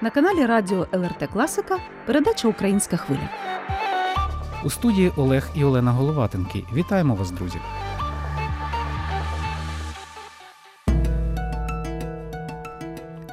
На 0.00 0.10
каналі 0.10 0.46
Радіо 0.46 0.86
ЛРТ 0.92 1.28
Класика 1.32 1.78
передача 2.06 2.48
Українська 2.48 2.96
хвиля. 2.96 3.28
У 4.64 4.70
студії 4.70 5.12
Олег 5.16 5.48
і 5.54 5.64
Олена 5.64 5.92
Головатенки. 5.92 6.64
Вітаємо 6.74 7.14
вас, 7.14 7.30
друзі. 7.30 7.58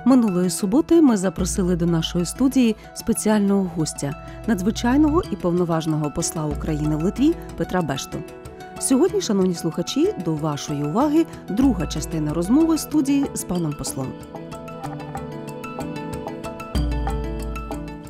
Минулої 0.05 0.49
суботи 0.49 1.01
ми 1.01 1.17
запросили 1.17 1.75
до 1.75 1.85
нашої 1.85 2.25
студії 2.25 2.75
спеціального 2.93 3.71
гостя, 3.75 4.27
надзвичайного 4.47 5.23
і 5.31 5.35
повноважного 5.35 6.11
посла 6.11 6.45
України 6.45 6.95
в 6.95 7.03
Литві 7.03 7.35
Петра 7.57 7.81
Бешту. 7.81 8.17
Сьогодні, 8.79 9.21
шановні 9.21 9.55
слухачі, 9.55 10.13
до 10.25 10.35
вашої 10.35 10.83
уваги 10.83 11.25
друга 11.49 11.87
частина 11.87 12.33
розмови 12.33 12.77
студії 12.77 13.25
з 13.33 13.43
паном 13.43 13.73
послом. 13.73 14.07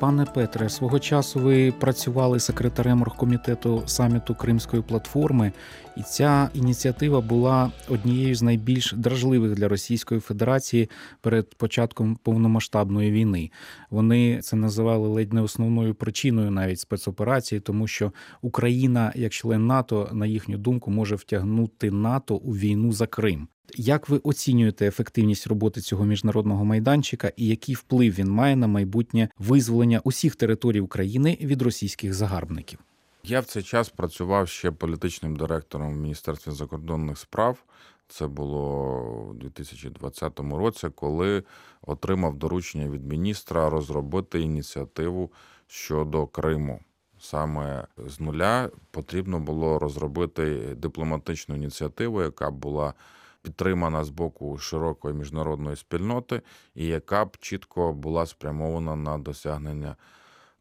Пане 0.02 0.26
Петре, 0.26 0.70
свого 0.70 1.00
часу 1.00 1.40
ви 1.40 1.72
працювали 1.72 2.40
секретарем 2.40 3.02
оргкомітету 3.02 3.84
саміту 3.86 4.36
Кримської 4.36 4.82
платформи, 4.82 5.52
і 5.98 6.02
ця 6.02 6.50
ініціатива 6.54 7.22
була 7.22 7.72
однією 7.90 8.36
з 8.36 8.42
найбільш 8.42 8.94
дражливих 8.98 9.56
для 9.56 9.68
Російської 9.68 10.22
Федерації 10.22 10.90
перед 11.22 11.56
початком 11.56 12.16
повномасштабної 12.24 13.12
війни. 13.12 13.52
Вони 13.90 14.40
це 14.42 14.56
називали 14.56 15.08
ледь 15.08 15.34
не 15.34 15.42
основною 15.42 15.96
причиною 15.96 16.52
навіть 16.52 16.80
спецоперації, 16.80 17.62
тому 17.62 17.88
що 17.88 18.12
Україна, 18.42 19.12
як 19.16 19.32
член 19.32 19.68
НАТО, 19.68 20.10
на 20.12 20.26
їхню 20.26 20.58
думку, 20.58 20.92
може 20.92 21.16
втягнути 21.16 21.92
НАТО 21.92 22.36
у 22.36 22.56
війну 22.56 22.92
за 22.92 23.08
Крим. 23.08 23.48
Як 23.78 24.10
ви 24.10 24.18
оцінюєте 24.18 24.88
ефективність 24.88 25.48
роботи 25.48 25.82
цього 25.82 26.06
міжнародного 26.06 26.66
майданчика 26.66 27.32
і 27.38 27.48
який 27.48 27.76
вплив 27.76 28.14
він 28.14 28.32
має 28.32 28.56
на 28.56 28.68
майбутнє 28.68 29.30
визволення 29.40 30.02
усіх 30.04 30.36
територій 30.36 30.80
України 30.80 31.38
від 31.42 31.62
російських 31.62 32.14
загарбників? 32.14 32.80
Я 33.24 33.40
в 33.40 33.46
цей 33.46 33.64
час 33.64 33.90
працював 33.90 34.48
ще 34.48 34.72
політичним 34.72 35.36
директором 35.36 35.94
в 35.94 35.98
Міністерстві 35.98 36.52
закордонних 36.52 37.18
справ. 37.18 37.64
Це 38.08 38.28
було 38.28 39.00
у 39.30 39.34
2020 39.34 40.40
році, 40.40 40.90
коли 40.96 41.44
отримав 41.82 42.36
доручення 42.36 42.90
від 42.90 43.06
міністра 43.06 43.70
розробити 43.70 44.42
ініціативу 44.42 45.32
щодо 45.68 46.28
Криму. 46.28 46.80
Саме 47.20 47.88
з 47.98 48.20
нуля 48.20 48.70
потрібно 48.92 49.40
було 49.40 49.80
розробити 49.80 50.76
дипломатичну 50.76 51.56
ініціативу, 51.56 52.22
яка 52.22 52.52
була 52.52 52.94
підтримана 53.42 54.04
з 54.04 54.10
боку 54.10 54.58
широкої 54.58 55.16
міжнародної 55.16 55.76
спільноти, 55.76 56.42
і 56.76 56.86
яка 56.86 57.26
б 57.26 57.38
чітко 57.38 57.94
була 57.94 58.26
спрямована 58.26 58.96
на 58.96 59.18
досягнення 59.18 59.96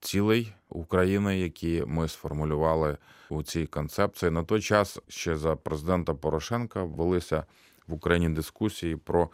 цілей 0.00 0.52
України, 0.68 1.38
які 1.38 1.84
ми 1.86 2.08
сформулювали 2.08 2.96
у 3.30 3.42
цій 3.42 3.66
концепції. 3.66 4.30
На 4.30 4.44
той 4.44 4.60
час 4.60 4.98
ще 5.08 5.36
за 5.36 5.56
президента 5.56 6.14
Порошенка 6.14 6.82
велися 6.82 7.44
в 7.86 7.94
Україні 7.94 8.28
дискусії 8.28 8.96
про 8.96 9.30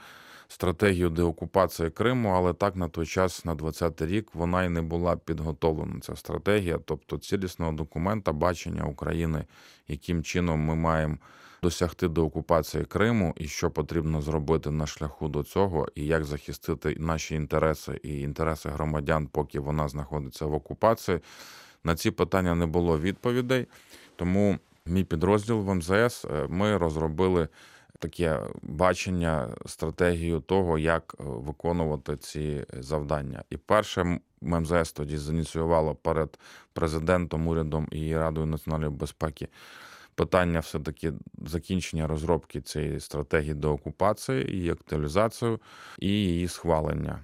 стратегію 0.49 1.11
деокупації 1.11 1.91
Криму, 1.91 2.29
але 2.37 2.53
так 2.53 2.77
на 2.77 2.89
той 2.89 3.07
час, 3.07 3.45
на 3.45 3.55
20-й 3.55 4.07
рік, 4.07 4.35
вона 4.35 4.65
й 4.65 4.69
не 4.69 4.83
була 4.83 5.17
підготовлена. 5.17 6.01
Ця 6.01 6.17
стратегія, 6.17 6.79
тобто 6.85 7.19
цілісного 7.19 7.73
документа, 7.73 8.33
бачення 8.33 8.85
України, 8.85 9.45
яким 9.89 10.23
чином 10.23 10.61
ми 10.61 10.75
маємо 10.75 11.17
досягти 11.63 12.09
деокупації 12.09 12.85
Криму, 12.85 13.35
і 13.37 13.49
що 13.49 13.71
потрібно 13.71 14.23
зробити 14.23 14.71
на 14.71 14.87
шляху 14.87 15.29
до 15.29 15.43
цього, 15.43 15.87
і 15.95 16.07
як 16.07 16.25
захистити 16.25 16.97
наші 16.99 17.35
інтереси 17.35 18.01
і 18.03 18.21
інтереси 18.21 18.69
громадян, 18.69 19.27
поки 19.27 19.61
вона 19.61 19.89
знаходиться 19.89 20.47
в 20.47 20.55
окупації. 20.55 21.21
На 21.85 21.97
ці 21.97 22.11
питання 22.11 22.55
не 22.55 22.67
було 22.67 22.99
відповідей. 22.99 23.67
Тому 24.17 24.59
мій 24.87 25.05
підрозділ 25.05 25.61
в 25.61 25.75
МЗС 25.75 26.25
ми 26.49 26.77
розробили 26.77 27.49
таке 27.99 28.41
бачення, 28.63 29.49
стратегію 29.67 30.41
того, 30.41 30.79
як 30.79 31.15
виконувати 31.19 32.17
ці 32.17 32.65
завдання. 32.73 33.45
І 33.51 33.57
перше 33.57 34.21
МЗС 34.41 34.93
тоді 34.93 35.19
зініціювало 35.19 35.95
перед 35.95 36.39
президентом, 36.73 37.49
урядом 37.49 37.89
і 37.91 38.17
Радою 38.17 38.47
національної 38.47 38.93
безпеки 38.93 39.49
питання 40.17 40.61
все-таки 40.61 41.13
закінчення 41.43 42.07
розробки 42.07 42.61
цієї 42.61 43.01
стратегії 43.01 43.55
деокупації, 43.55 44.57
її 44.57 44.71
актуалізацію 44.71 45.61
і 45.99 46.09
її 46.09 46.49
схвалення. 46.49 47.21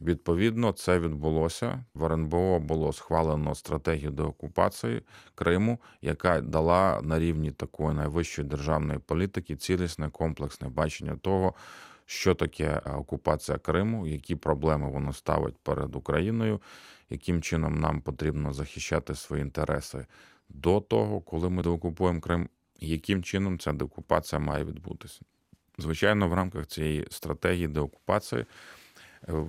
Відповідно, 0.00 0.72
це 0.72 0.98
відбулося. 0.98 1.84
В 1.94 2.04
РНБО 2.04 2.58
було 2.58 2.92
схвалено 2.92 3.54
стратегію 3.54 4.10
деокупації 4.10 5.02
Криму, 5.34 5.78
яка 6.02 6.40
дала 6.40 7.00
на 7.02 7.18
рівні 7.18 7.50
такої 7.50 7.96
найвищої 7.96 8.48
державної 8.48 8.98
політики 8.98 9.56
цілісне 9.56 10.10
комплексне 10.10 10.68
бачення 10.68 11.16
того, 11.16 11.54
що 12.06 12.34
таке 12.34 12.78
окупація 12.78 13.58
Криму, 13.58 14.06
які 14.06 14.36
проблеми 14.36 14.90
воно 14.90 15.12
ставить 15.12 15.56
перед 15.56 15.96
Україною, 15.96 16.60
яким 17.10 17.42
чином 17.42 17.80
нам 17.80 18.00
потрібно 18.00 18.52
захищати 18.52 19.14
свої 19.14 19.42
інтереси 19.42 20.06
до 20.48 20.80
того, 20.80 21.20
коли 21.20 21.50
ми 21.50 21.62
деокупуємо 21.62 22.20
Крим, 22.20 22.48
яким 22.80 23.22
чином 23.22 23.58
ця 23.58 23.72
деокупація 23.72 24.38
має 24.38 24.64
відбутися. 24.64 25.20
Звичайно, 25.78 26.28
в 26.28 26.34
рамках 26.34 26.66
цієї 26.66 27.06
стратегії 27.10 27.68
деокупації 27.68 28.44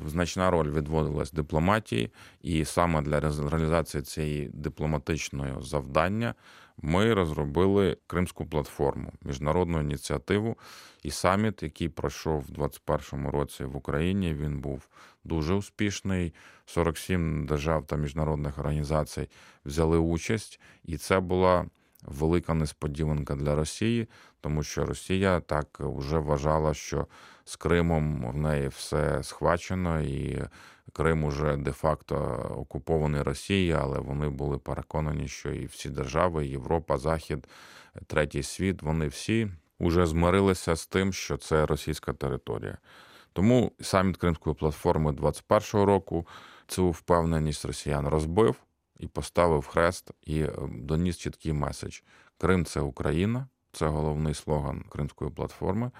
значна 0.08 0.52
роль 0.52 0.72
відводилась 0.72 1.32
дипломатії, 1.32 2.12
і 2.42 2.66
саме 2.66 3.02
для 3.02 3.20
реалізації 3.20 4.04
цієї 4.04 4.50
дипломатичного 4.54 5.62
завдання 5.62 6.34
ми 6.81 7.13
розробили 7.13 7.97
Кримську 8.08 8.46
платформу, 8.46 9.13
міжнародну 9.22 9.81
ініціативу 9.81 10.58
і 11.03 11.12
саміт, 11.12 11.63
який 11.63 11.90
пройшов 11.90 12.41
в 12.41 12.52
2021 12.52 13.28
році 13.28 13.63
в 13.63 13.75
Україні. 13.75 14.34
Він 14.34 14.59
був 14.59 14.88
дуже 15.24 15.53
успішний. 15.53 16.34
47 16.66 17.46
держав 17.46 17.86
та 17.86 17.96
міжнародних 17.96 18.58
організацій 18.58 19.30
взяли 19.66 19.97
участь, 19.97 20.59
і 20.84 20.97
це 20.97 21.19
була 21.19 21.66
велика 22.02 22.53
несподіванка 22.53 23.36
для 23.36 23.56
Росії, 23.56 24.07
тому 24.42 24.63
що 24.63 24.86
Росія 24.86 25.40
так 25.40 25.80
вже 25.80 26.18
вважала, 26.18 26.74
що 26.74 27.07
з 27.46 27.56
Кримом 27.56 28.31
в 28.31 28.38
неї 28.38 28.68
все 28.68 29.24
схвачено, 29.24 30.02
і 30.02 30.44
Крим 30.95 31.23
уже 31.23 31.57
де-факто 31.57 32.16
окупований 32.57 33.22
Росією, 33.22 33.79
але 33.81 34.00
вони 34.00 34.29
були 34.29 34.57
переконані, 34.57 35.28
що 35.28 35.51
і 35.51 35.66
всі 35.66 35.89
держави, 35.89 36.47
Європа, 36.47 36.97
Захід, 36.97 37.47
третій 38.07 38.44
світ, 38.44 38.81
вони 38.81 39.07
всі 39.07 39.47
вже 39.79 40.06
змирилися 40.06 40.75
з 40.75 40.88
тим, 40.88 41.13
що 41.13 41.38
це 41.38 41.66
російська 41.66 42.13
територія. 42.13 42.78
Тому 43.33 43.72
саміт 43.81 44.17
Кримської 44.17 44.56
платформи 44.56 45.11
21-го 45.11 45.85
року 45.85 46.28
цю 46.67 46.89
впевненість 46.89 47.66
росіян 47.66 48.07
розбив 48.07 48.56
і 49.00 49.07
поставив 49.07 49.67
хрест 49.67 50.12
і 50.22 50.45
доніс 50.69 51.17
чіткий 51.17 51.53
меседж: 51.53 52.00
Крим 52.38 52.66
це 52.66 52.81
Україна, 52.81 53.47
це 53.72 53.88
головний 53.88 54.33
слоган 54.33 54.83
Кримської 54.89 55.31
платформи. 55.31 55.91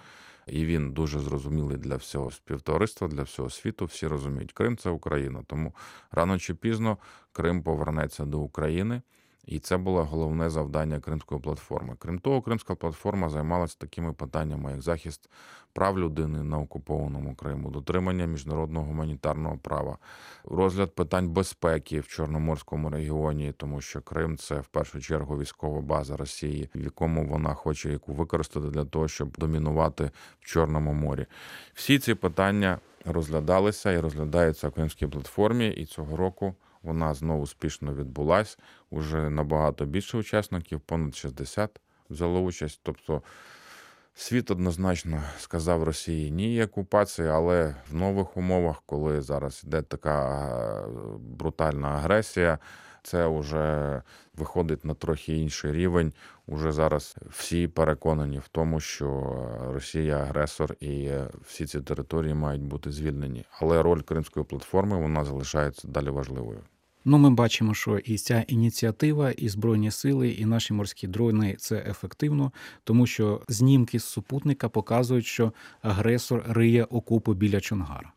І 0.47 0.66
він 0.66 0.91
дуже 0.91 1.19
зрозумілий 1.19 1.78
для 1.78 1.95
всього 1.95 2.31
співтовариства, 2.31 3.07
для 3.07 3.23
всього 3.23 3.50
світу. 3.50 3.85
Всі 3.85 4.07
розуміють, 4.07 4.53
Крим 4.53 4.78
це 4.78 4.89
Україна. 4.89 5.44
Тому 5.47 5.75
рано 6.11 6.39
чи 6.39 6.56
пізно 6.56 6.97
Крим 7.31 7.63
повернеться 7.63 8.25
до 8.25 8.39
України. 8.39 9.01
І 9.45 9.59
це 9.59 9.78
було 9.78 10.03
головне 10.03 10.50
завдання 10.50 11.00
Кримської 11.00 11.41
платформи. 11.41 11.95
Крім 12.00 12.19
того, 12.19 12.41
Кримська 12.41 12.75
платформа 12.75 13.29
займалася 13.29 13.78
такими 13.79 14.13
питаннями, 14.13 14.72
як 14.72 14.81
захист 14.81 15.29
прав 15.73 16.00
людини 16.00 16.44
на 16.44 16.59
окупованому 16.59 17.35
Криму, 17.35 17.69
дотримання 17.69 18.25
міжнародного 18.25 18.86
гуманітарного 18.86 19.57
права, 19.57 19.97
розгляд 20.44 20.95
питань 20.95 21.30
безпеки 21.30 22.00
в 22.00 22.07
Чорноморському 22.07 22.89
регіоні, 22.89 23.53
тому 23.57 23.81
що 23.81 24.01
Крим 24.01 24.38
це 24.38 24.59
в 24.59 24.65
першу 24.65 25.01
чергу 25.01 25.38
військова 25.38 25.81
база 25.81 26.18
Росії, 26.18 26.69
в 26.75 26.81
якому 26.83 27.27
вона 27.27 27.53
хоче 27.53 27.91
яку 27.91 28.13
використати 28.13 28.68
для 28.68 28.86
того, 28.86 29.07
щоб 29.07 29.31
домінувати 29.38 30.12
в 30.39 30.45
Чорному 30.45 30.94
морі. 30.94 31.25
Всі 31.74 32.00
ці 32.00 32.13
питання 32.13 32.80
розглядалися 33.06 33.91
і 33.91 34.00
розглядаються 34.00 34.68
в 34.68 34.71
Кримській 34.71 35.07
платформі, 35.07 35.68
і 35.68 35.86
цього 35.86 36.18
року. 36.18 36.56
Вона 36.86 37.14
знову 37.14 37.44
успішно 37.44 37.94
відбулась. 37.94 38.58
Уже 38.90 39.30
набагато 39.30 39.86
більше 39.86 40.18
учасників, 40.18 40.80
понад 40.80 41.16
60 41.16 41.82
взяло 42.10 42.40
участь. 42.40 42.80
Тобто 42.84 43.22
світ 44.14 44.52
однозначно 44.52 45.24
сказав 45.40 45.84
Росії 45.84 46.32
ні 46.32 46.64
окупації, 46.64 47.28
але 47.28 47.76
в 47.92 47.96
нових 47.96 48.38
умовах, 48.38 48.84
коли 48.86 49.22
зараз 49.22 49.62
йде 49.66 49.82
така 49.82 50.88
брутальна 51.20 51.88
агресія, 51.88 52.60
це 53.04 53.28
вже 53.28 54.02
виходить 54.36 54.86
на 54.86 54.94
трохи 54.94 55.38
інший 55.38 55.72
рівень. 55.72 56.14
Уже 56.48 56.72
зараз 56.72 57.16
всі 57.30 57.68
переконані 57.68 58.40
в 58.40 58.48
тому, 58.48 58.80
що 58.80 59.38
Росія 59.74 60.18
агресор 60.18 60.76
і 60.80 61.12
всі 61.42 61.66
ці 61.66 61.82
території 61.82 62.34
мають 62.34 62.64
бути 62.64 62.92
звільнені. 62.92 63.46
Але 63.60 63.84
роль 63.84 64.02
Кримської 64.02 64.46
платформи 64.46 64.98
вона 64.98 65.26
залишається 65.26 65.88
далі 65.88 66.10
важливою. 66.10 66.60
Ну, 67.07 67.18
ми 67.18 67.30
бачимо, 67.30 67.74
що 67.74 67.98
і 67.98 68.18
ця 68.18 68.46
ініціатива, 68.48 69.31
і 69.31 69.50
збройні 69.50 69.92
сили, 69.92 70.30
і 70.30 70.46
наші 70.46 70.74
морські 70.74 71.07
дрони 71.07 71.56
це 71.60 71.86
ефективно, 71.90 72.52
тому 72.84 73.07
що 73.07 73.42
знімки 73.48 74.00
з 74.00 74.04
супутника 74.04 74.69
показують, 74.69 75.25
що 75.25 75.54
агресор 75.81 76.46
риє 76.48 76.84
окопи 76.84 77.34
біля 77.34 77.62
Чонгара. 77.62 78.12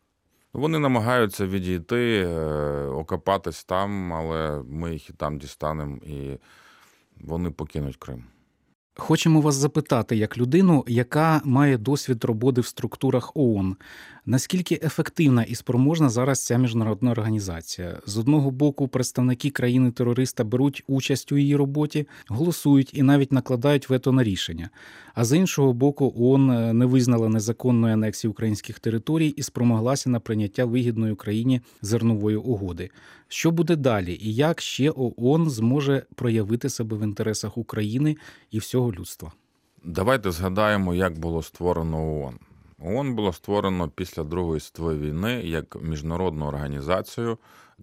Вони 0.53 0.79
намагаються 0.79 1.47
відійти, 1.47 2.27
е, 2.29 2.87
окопатись 2.87 3.65
там, 3.65 4.13
але 4.13 4.63
ми 4.71 4.93
їх 4.93 5.11
і 5.11 5.13
там 5.13 5.39
дістанемо, 5.39 5.97
і 5.97 6.39
вони 7.21 7.51
покинуть 7.51 7.97
Крим. 7.97 8.25
Хочемо 9.01 9.41
вас 9.41 9.55
запитати, 9.55 10.17
як 10.17 10.39
людину, 10.39 10.85
яка 10.89 11.41
має 11.45 11.79
досвід 11.79 12.25
роботи 12.25 12.61
в 12.61 12.67
структурах 12.67 13.33
ООН, 13.35 13.77
наскільки 14.29 14.81
ефективна 14.83 15.43
і 15.43 15.55
спроможна 15.55 16.09
зараз 16.09 16.45
ця 16.45 16.59
міжнародна 16.59 17.11
організація? 17.11 17.99
З 18.07 18.19
одного 18.19 18.51
боку, 18.51 18.89
представники 18.89 19.51
країни-терориста 19.51 20.45
беруть 20.45 20.85
участь 20.87 21.33
у 21.33 21.37
її 21.37 21.57
роботі, 21.57 22.07
голосують 22.29 22.91
і 22.95 23.03
навіть 23.03 23.33
накладають 23.33 23.91
вето 23.91 24.13
на 24.13 24.25
рішення. 24.25 24.71
А 25.15 25.25
з 25.25 25.37
іншого 25.37 25.73
боку, 25.73 26.15
ООН 26.17 26.79
не 26.79 26.87
визнала 26.87 27.29
незаконної 27.29 27.95
анексії 27.95 28.31
українських 28.31 28.79
територій 28.79 29.29
і 29.29 29.43
спромоглася 29.43 30.11
на 30.11 30.21
прийняття 30.21 30.65
вигідної 30.65 31.13
Україні 31.13 31.61
зернової 31.83 32.37
угоди. 32.37 32.91
Що 33.29 33.51
буде 33.51 33.77
далі, 33.77 34.19
і 34.21 34.35
як 34.35 34.61
ще 34.61 34.93
ООН 34.97 35.51
зможе 35.51 36.03
проявити 36.15 36.69
себе 36.69 36.97
в 36.97 37.03
інтересах 37.03 37.59
України 37.59 38.17
і 38.51 38.59
всього 38.59 38.93
людства? 38.93 39.33
Давайте 39.85 40.31
згадаємо, 40.31 40.95
як 40.95 41.19
було 41.19 41.43
створено 41.43 42.23
ООН. 42.23 42.39
ООН 42.79 43.15
було 43.15 43.33
створено 43.33 43.89
після 43.89 44.25
Другої 44.25 44.61
світової 44.61 44.99
війни 44.99 45.43
як 45.45 45.83
міжнародну 45.83 46.47
організацію, 46.47 47.39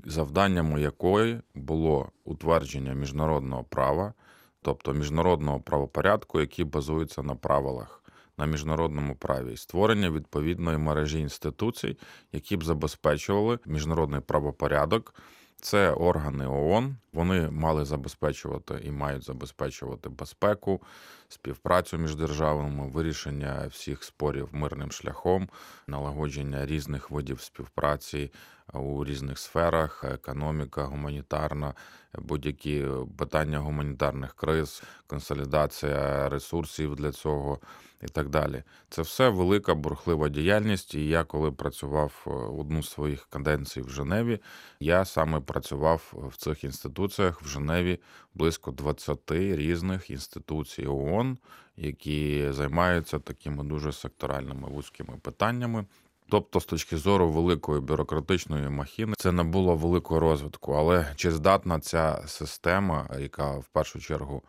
завданням 0.05 0.77
якої 0.77 1.41
було 1.55 2.09
утвердження 2.25 2.93
міжнародного 2.93 3.63
права, 3.63 4.13
тобто 4.61 4.93
міжнародного 4.93 5.59
правопорядку, 5.59 6.39
який 6.39 6.65
базується 6.65 7.23
на 7.23 7.35
правилах. 7.35 8.01
На 8.37 8.45
міжнародному 8.45 9.15
праві 9.15 9.53
і 9.53 9.57
створення 9.57 10.09
відповідної 10.09 10.77
мережі 10.77 11.19
інституцій, 11.19 11.97
які 12.31 12.57
б 12.57 12.63
забезпечували 12.63 13.59
міжнародний 13.65 14.21
правопорядок. 14.21 15.13
Це 15.61 15.91
органи 15.91 16.47
ООН. 16.47 16.97
Вони 17.13 17.49
мали 17.49 17.85
забезпечувати 17.85 18.79
і 18.83 18.91
мають 18.91 19.23
забезпечувати 19.23 20.09
безпеку, 20.09 20.81
співпрацю 21.27 21.97
між 21.97 22.15
державами, 22.15 22.87
вирішення 22.87 23.67
всіх 23.67 24.03
спорів 24.03 24.49
мирним 24.51 24.91
шляхом, 24.91 25.49
налагодження 25.87 26.65
різних 26.65 27.11
видів 27.11 27.41
співпраці 27.41 28.31
у 28.79 29.05
різних 29.05 29.39
сферах: 29.39 30.03
економіка, 30.03 30.83
гуманітарна, 30.83 31.73
будь-які 32.13 32.85
питання 33.17 33.59
гуманітарних 33.59 34.33
криз, 34.33 34.83
консолідація 35.07 36.29
ресурсів 36.29 36.95
для 36.95 37.11
цього 37.11 37.59
і 38.05 38.07
так 38.07 38.29
далі. 38.29 38.63
Це 38.89 39.01
все 39.01 39.29
велика 39.29 39.75
бурхлива 39.75 40.29
діяльність. 40.29 40.95
І 40.95 41.07
я, 41.07 41.23
коли 41.23 41.51
працював 41.51 42.25
одну 42.59 42.83
з 42.83 42.89
своїх 42.89 43.25
каденцій 43.25 43.81
в 43.81 43.89
Женеві, 43.89 44.39
я 44.79 45.05
саме 45.05 45.39
працював 45.39 46.13
в 46.13 46.37
цих 46.37 46.63
інституціях 46.63 47.41
в 47.41 47.47
Женеві 47.47 47.99
близько 48.33 48.71
20 48.71 49.31
різних 49.31 50.09
інституцій 50.09 50.85
ООН, 50.87 51.37
які 51.77 52.47
займаються 52.51 53.19
такими 53.19 53.63
дуже 53.63 53.91
секторальними 53.91 54.67
вузькими 54.67 55.17
питаннями. 55.21 55.85
Тобто, 56.29 56.59
з 56.59 56.65
точки 56.65 56.97
зору 56.97 57.29
великої 57.29 57.81
бюрократичної 57.81 58.69
махіни, 58.69 59.13
це 59.17 59.31
не 59.31 59.43
було 59.43 59.75
великого 59.75 60.19
розвитку. 60.19 60.73
Але 60.73 61.07
чи 61.15 61.31
здатна 61.31 61.79
ця 61.79 62.23
система, 62.27 63.09
яка 63.19 63.51
в 63.51 63.65
першу 63.65 63.99
чергу 63.99 64.41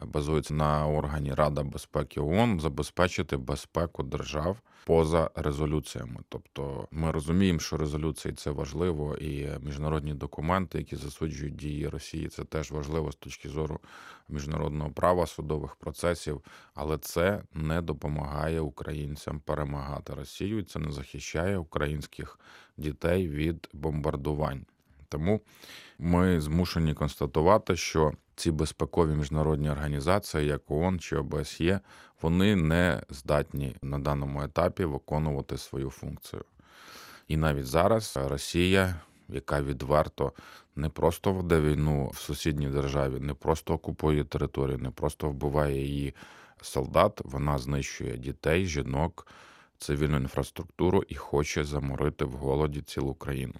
базується 0.00 0.54
на 0.54 0.86
органі 0.86 1.34
Рада 1.34 1.62
безпеки 1.62 2.20
ООН, 2.20 2.60
забезпечити 2.60 3.36
безпеку 3.36 4.02
держав 4.02 4.56
поза 4.86 5.30
резолюціями? 5.34 6.20
Тобто, 6.28 6.88
ми 6.90 7.10
розуміємо, 7.10 7.58
що 7.58 7.76
резолюції 7.76 8.34
це 8.34 8.50
важливо, 8.50 9.16
і 9.16 9.48
міжнародні 9.60 10.14
документи, 10.14 10.78
які 10.78 10.96
засуджують 10.96 11.56
дії 11.56 11.88
Росії, 11.88 12.28
це 12.28 12.44
теж 12.44 12.70
важливо 12.70 13.12
з 13.12 13.16
точки 13.16 13.48
зору 13.48 13.80
міжнародного 14.28 14.90
права, 14.90 15.26
судових 15.26 15.76
процесів, 15.76 16.42
але 16.74 16.98
це 16.98 17.42
не 17.54 17.82
допомагає 17.82 18.60
українцям 18.60 19.40
перемагати 19.40 20.14
Росію, 20.14 20.58
і 20.58 20.62
це 20.62 20.78
не 20.78 20.92
захищає 20.92 21.58
українських 21.58 22.38
дітей 22.76 23.28
від 23.28 23.68
бомбардувань. 23.72 24.66
Тому 25.08 25.40
ми 25.98 26.40
змушені 26.40 26.94
констатувати, 26.94 27.76
що 27.76 28.12
ці 28.40 28.50
безпекові 28.50 29.14
міжнародні 29.14 29.70
організації, 29.70 30.46
як 30.46 30.70
ООН 30.70 30.98
чи 30.98 31.16
ОБСЄ, 31.16 31.80
вони 32.22 32.56
не 32.56 33.02
здатні 33.08 33.76
на 33.82 33.98
даному 33.98 34.42
етапі 34.42 34.84
виконувати 34.84 35.58
свою 35.58 35.90
функцію. 35.90 36.44
І 37.28 37.36
навіть 37.36 37.66
зараз 37.66 38.18
Росія, 38.24 39.00
яка 39.28 39.62
відверто 39.62 40.32
не 40.76 40.88
просто 40.88 41.32
веде 41.32 41.60
війну 41.60 42.10
в 42.14 42.16
сусідній 42.16 42.68
державі, 42.68 43.20
не 43.20 43.34
просто 43.34 43.74
окупує 43.74 44.24
територію, 44.24 44.78
не 44.78 44.90
просто 44.90 45.28
вбиває 45.28 45.82
її 45.82 46.14
солдат, 46.62 47.20
вона 47.24 47.58
знищує 47.58 48.16
дітей, 48.16 48.66
жінок, 48.66 49.26
цивільну 49.78 50.16
інфраструктуру 50.16 51.02
і 51.08 51.14
хоче 51.14 51.64
заморити 51.64 52.24
в 52.24 52.32
голоді 52.32 52.82
цілу 52.82 53.14
країну. 53.14 53.54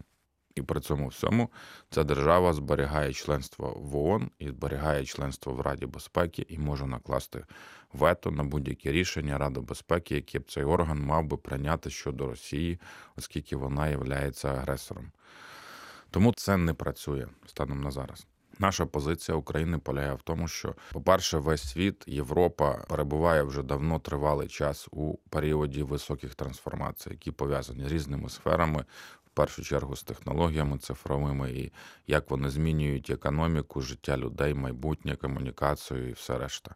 І 0.55 0.63
при 0.63 0.81
цьому 0.81 1.09
всьому 1.09 1.51
ця 1.91 2.05
держава 2.05 2.53
зберігає 2.53 3.13
членство 3.13 3.77
в 3.81 3.97
ООН 3.97 4.31
і 4.39 4.49
зберігає 4.49 5.05
членство 5.05 5.53
в 5.53 5.61
Раді 5.61 5.87
безпеки 5.87 6.47
і 6.49 6.59
може 6.59 6.87
накласти 6.87 7.45
вето 7.93 8.31
на 8.31 8.45
будь-які 8.45 8.93
рішення 8.93 9.39
Ради 9.39 9.61
безпеки, 9.61 10.15
які 10.15 10.39
б 10.39 10.51
цей 10.51 10.65
орган 10.65 11.03
мав 11.03 11.25
би 11.25 11.37
прийняти 11.37 11.91
щодо 11.91 12.27
Росії, 12.27 12.81
оскільки 13.17 13.57
вона 13.57 13.89
є 13.89 13.99
агресором. 14.45 15.13
Тому 16.11 16.33
це 16.33 16.57
не 16.57 16.75
працює 16.75 17.27
станом 17.47 17.81
на 17.81 17.91
зараз. 17.91 18.27
Наша 18.61 18.87
позиція 18.87 19.37
України 19.37 19.79
полягає 19.79 20.15
в 20.15 20.23
тому, 20.23 20.49
що, 20.49 20.75
по-перше, 20.93 21.39
весь 21.39 21.71
світ, 21.71 22.05
Європа 22.07 22.73
перебуває 22.89 23.43
вже 23.43 23.63
давно 23.63 23.99
тривалий 23.99 24.49
час 24.49 24.89
у 24.91 25.17
періоді 25.31 25.83
високих 25.83 26.35
трансформацій, 26.35 27.11
які 27.11 27.31
пов'язані 27.31 27.89
з 27.89 27.93
різними 27.93 28.29
сферами, 28.29 28.85
першу 29.41 29.63
чергу 29.63 29.97
з 29.97 30.03
технологіями 30.03 30.79
цифровими, 30.79 31.53
і 31.53 31.73
як 32.07 32.31
вони 32.31 32.51
змінюють 32.51 33.11
економіку, 33.11 33.81
життя 33.81 34.17
людей, 34.17 34.55
майбутнє, 34.55 35.17
комунікацію 35.17 36.09
і 36.09 36.13
все 36.13 36.39
решта. 36.39 36.75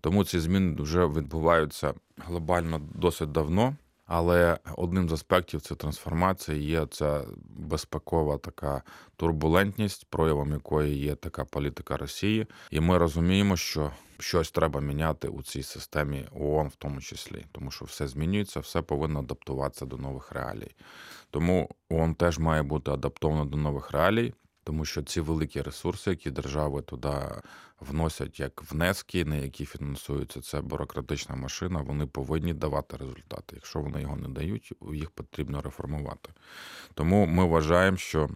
Тому 0.00 0.24
ці 0.24 0.40
зміни 0.40 0.82
вже 0.82 1.06
відбуваються 1.06 1.94
глобально 2.16 2.78
досить 2.94 3.32
давно. 3.32 3.76
Але 4.08 4.58
одним 4.76 5.08
з 5.08 5.12
аспектів 5.12 5.60
цієї 5.60 5.78
трансформації 5.78 6.64
є 6.64 6.86
ця 6.86 7.24
безпекова 7.46 8.38
така 8.38 8.82
турбулентність, 9.16 10.06
проявом 10.10 10.52
якої 10.52 10.98
є 10.98 11.14
така 11.14 11.44
політика 11.44 11.96
Росії, 11.96 12.46
і 12.70 12.80
ми 12.80 12.98
розуміємо, 12.98 13.56
що 13.56 13.90
щось 14.18 14.50
треба 14.50 14.80
міняти 14.80 15.28
у 15.28 15.42
цій 15.42 15.62
системі 15.62 16.24
ООН 16.40 16.68
в 16.68 16.76
тому 16.76 17.00
числі, 17.00 17.46
тому 17.52 17.70
що 17.70 17.84
все 17.84 18.08
змінюється, 18.08 18.60
все 18.60 18.82
повинно 18.82 19.18
адаптуватися 19.18 19.86
до 19.86 19.96
нових 19.96 20.32
реалій. 20.32 20.74
Тому 21.30 21.70
ООН 21.90 22.14
теж 22.14 22.38
має 22.38 22.62
бути 22.62 22.90
адаптовано 22.90 23.44
до 23.44 23.56
нових 23.56 23.90
реалій, 23.90 24.34
тому 24.68 24.84
що 24.84 25.02
ці 25.02 25.20
великі 25.20 25.62
ресурси, 25.62 26.10
які 26.10 26.30
держави 26.30 26.82
туди 26.82 27.18
вносять 27.80 28.40
як 28.40 28.72
внески, 28.72 29.24
на 29.24 29.36
які 29.36 29.64
фінансуються 29.64 30.40
ця 30.40 30.62
бюрократична 30.62 31.36
машина, 31.36 31.80
вони 31.80 32.06
повинні 32.06 32.54
давати 32.54 32.96
результати. 32.96 33.56
Якщо 33.56 33.80
вони 33.80 34.02
його 34.02 34.16
не 34.16 34.28
дають, 34.28 34.72
їх 34.92 35.10
потрібно 35.10 35.60
реформувати. 35.62 36.30
Тому 36.94 37.26
ми 37.26 37.44
вважаємо, 37.44 37.96
що 37.96 38.28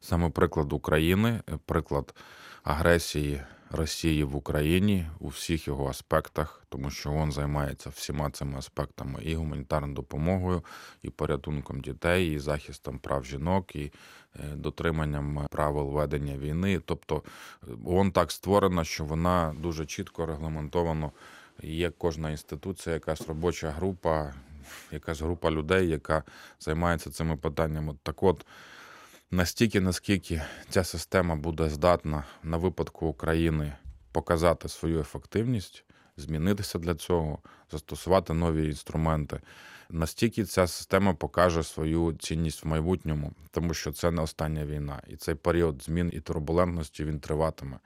саме 0.00 0.30
приклад 0.30 0.72
України, 0.72 1.42
приклад 1.66 2.14
агресії. 2.62 3.42
Росії 3.70 4.24
в 4.24 4.36
Україні 4.36 5.06
у 5.18 5.28
всіх 5.28 5.66
його 5.66 5.88
аспектах, 5.88 6.62
тому 6.68 6.90
що 6.90 7.10
він 7.10 7.32
займається 7.32 7.90
всіма 7.90 8.30
цими 8.30 8.58
аспектами 8.58 9.22
і 9.22 9.34
гуманітарною 9.34 9.94
допомогою, 9.94 10.64
і 11.02 11.10
порятунком 11.10 11.80
дітей, 11.80 12.32
і 12.34 12.38
захистом 12.38 12.98
прав 12.98 13.24
жінок, 13.24 13.76
і 13.76 13.92
е, 14.36 14.56
дотриманням 14.56 15.46
правил 15.50 15.90
ведення 15.90 16.38
війни. 16.38 16.80
Тобто 16.84 17.22
ООН 17.84 18.12
так 18.12 18.32
створена, 18.32 18.84
що 18.84 19.04
вона 19.04 19.54
дуже 19.58 19.86
чітко 19.86 20.26
регламентовано. 20.26 21.12
Є 21.62 21.90
кожна 21.90 22.30
інституція, 22.30 22.94
якась 22.94 23.28
робоча 23.28 23.70
група, 23.70 24.34
якась 24.92 25.20
група 25.20 25.50
людей, 25.50 25.88
яка 25.88 26.22
займається 26.60 27.10
цими 27.10 27.36
питаннями. 27.36 27.94
Так 28.02 28.22
от 28.22 28.46
настільки, 29.30 29.80
наскільки 29.80 30.42
ця 30.68 30.84
система 30.84 31.36
буде 31.36 31.68
здатна 31.68 32.24
на 32.42 32.56
випадку 32.56 33.06
України 33.06 33.72
показати 34.12 34.68
свою 34.68 35.00
ефективність, 35.00 35.84
змінитися 36.16 36.78
для 36.78 36.94
цього, 36.94 37.38
застосувати 37.70 38.34
нові 38.34 38.66
інструменти. 38.66 39.40
Настільки 39.90 40.44
ця 40.44 40.66
система 40.66 41.14
покаже 41.14 41.62
свою 41.62 42.12
цінність 42.12 42.64
в 42.64 42.68
майбутньому, 42.68 43.32
тому 43.50 43.74
що 43.74 43.92
це 43.92 44.10
не 44.10 44.22
остання 44.22 44.66
війна, 44.66 45.02
і 45.08 45.16
цей 45.16 45.34
період 45.34 45.82
змін 45.82 46.10
і 46.14 46.20
турбулентності 46.20 47.04
він 47.04 47.20
триватиме. 47.20 47.78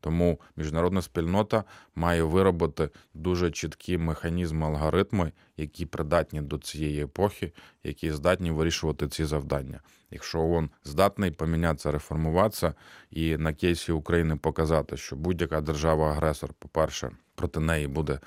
Тому 0.00 0.40
міжнародна 0.56 1.02
спільнота 1.02 1.64
має 1.94 2.22
виробити 2.22 2.90
дуже 3.14 3.50
чіткі 3.50 3.98
механізми, 3.98 4.66
алгоритми, 4.66 5.32
які 5.56 5.86
придатні 5.86 6.40
до 6.40 6.58
цієї 6.58 7.02
епохи, 7.02 7.52
які 7.84 8.12
здатні 8.12 8.50
вирішувати 8.50 9.08
ці 9.08 9.24
завдання. 9.24 9.80
Якщо 10.10 10.40
ООН 10.40 10.70
здатний 10.84 11.30
помінятися, 11.30 11.92
реформуватися 11.92 12.74
і 13.10 13.36
на 13.36 13.54
кейсі 13.54 13.92
України 13.92 14.36
показати, 14.36 14.96
що 14.96 15.16
будь-яка 15.16 15.60
держава-агресор, 15.60 16.52
по-перше, 16.58 17.10
проти 17.34 17.60
неї 17.60 17.86
буде 17.86 18.18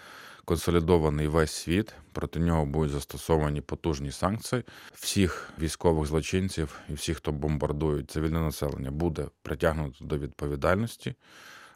консолідований 0.46 1.28
весь 1.28 1.52
світ, 1.52 1.94
проти 2.12 2.40
нього 2.40 2.66
будуть 2.66 2.92
застосовані 2.92 3.62
потужні 3.62 4.12
санкції. 4.12 4.64
Всіх 4.94 5.50
військових 5.60 6.08
злочинців 6.08 6.80
і 6.90 6.94
всіх, 6.94 7.18
хто 7.18 7.32
бомбардують 7.32 8.12
цивільне 8.12 8.40
населення, 8.40 8.92
буде 8.92 9.28
притягнуто 9.42 10.06
до 10.06 10.18
відповідальності. 10.18 11.16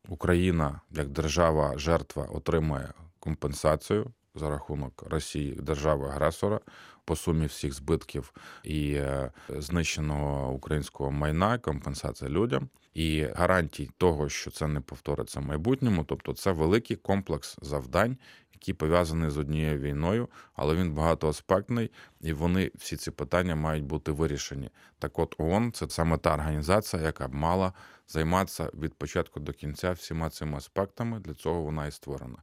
Україна 0.07 0.81
як 0.91 1.07
держава 1.07 1.77
жертва 1.77 2.23
отримає 2.23 2.93
компенсацію 3.19 4.11
за 4.35 4.49
рахунок 4.49 5.03
Росії 5.09 5.55
держави-агресора 5.55 6.59
по 7.05 7.15
сумі 7.15 7.45
всіх 7.45 7.73
збитків 7.73 8.33
і 8.63 8.93
е, 8.93 9.31
знищеного 9.49 10.51
українського 10.51 11.11
майна, 11.11 11.57
компенсація 11.57 12.29
людям 12.29 12.69
і 12.93 13.27
гарантій 13.35 13.89
того, 13.97 14.29
що 14.29 14.51
це 14.51 14.67
не 14.67 14.81
повториться 14.81 15.39
в 15.39 15.45
майбутньому. 15.45 16.03
Тобто, 16.03 16.33
це 16.33 16.51
великий 16.51 16.97
комплекс 16.97 17.57
завдань, 17.61 18.17
які 18.61 18.73
пов'язані 18.73 19.29
з 19.29 19.37
однією 19.37 19.79
війною, 19.79 20.29
але 20.55 20.75
він 20.75 20.93
багатоаспектний, 20.93 21.91
і 22.21 22.33
вони 22.33 22.71
всі 22.75 22.97
ці 22.97 23.11
питання 23.11 23.55
мають 23.55 23.83
бути 23.83 24.11
вирішені. 24.11 24.69
Так, 24.99 25.19
от 25.19 25.35
ООН– 25.37 25.71
це 25.73 25.89
саме 25.89 26.17
та 26.17 26.33
організація, 26.33 27.01
яка 27.01 27.27
б 27.27 27.33
мала 27.33 27.73
займатися 28.07 28.69
від 28.73 28.93
початку 28.93 29.39
до 29.39 29.53
кінця 29.53 29.91
всіма 29.91 30.29
цими 30.29 30.57
аспектами. 30.57 31.19
Для 31.19 31.33
цього 31.33 31.61
вона 31.61 31.87
і 31.87 31.91
створена. 31.91 32.37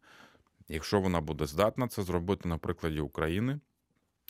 Якщо 0.68 1.00
вона 1.00 1.20
буде 1.20 1.46
здатна 1.46 1.88
це 1.88 2.02
зробити 2.02 2.48
на 2.48 2.58
прикладі 2.58 3.00
України, 3.00 3.60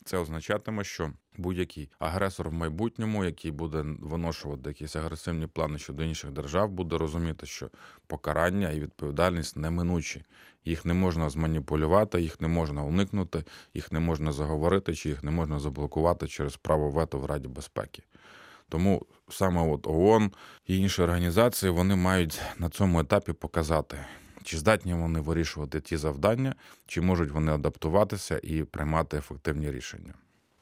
це 0.05 0.17
означатиме, 0.17 0.83
що 0.83 1.11
будь-який 1.37 1.89
агресор 1.99 2.49
в 2.49 2.53
майбутньому, 2.53 3.25
який 3.25 3.51
буде 3.51 3.85
виношувати 3.99 4.69
якісь 4.69 4.95
агресивні 4.95 5.47
плани 5.47 5.79
щодо 5.79 6.03
інших 6.03 6.31
держав, 6.31 6.69
буде 6.69 6.97
розуміти, 6.97 7.45
що 7.45 7.69
покарання 8.07 8.69
і 8.69 8.79
відповідальність 8.79 9.57
неминучі. 9.57 10.23
Їх 10.65 10.85
не 10.85 10.93
можна 10.93 11.29
зманіпулювати, 11.29 12.21
їх 12.21 12.41
не 12.41 12.47
можна 12.47 12.83
уникнути, 12.83 13.43
їх 13.73 13.91
не 13.91 13.99
можна 13.99 14.31
заговорити, 14.31 14.95
чи 14.95 15.09
їх 15.09 15.23
не 15.23 15.31
можна 15.31 15.59
заблокувати 15.59 16.27
через 16.27 16.57
право 16.57 16.89
вето 16.89 17.19
в 17.19 17.25
Раді 17.25 17.47
безпеки. 17.47 18.03
Тому 18.69 19.05
саме 19.29 19.61
от 19.61 19.87
ООН 19.87 20.31
і 20.67 20.77
інші 20.77 21.01
організації 21.01 21.71
вони 21.71 21.95
мають 21.95 22.41
на 22.57 22.69
цьому 22.69 22.99
етапі 22.99 23.33
показати, 23.33 23.97
чи 24.45 24.57
здатні 24.57 24.93
вони 24.93 25.19
вирішувати 25.19 25.81
ті 25.81 25.97
завдання, 25.97 26.55
чи 26.87 27.01
можуть 27.01 27.31
вони 27.31 27.51
адаптуватися 27.51 28.39
і 28.43 28.63
приймати 28.63 29.17
ефективні 29.17 29.71
рішення. 29.71 30.13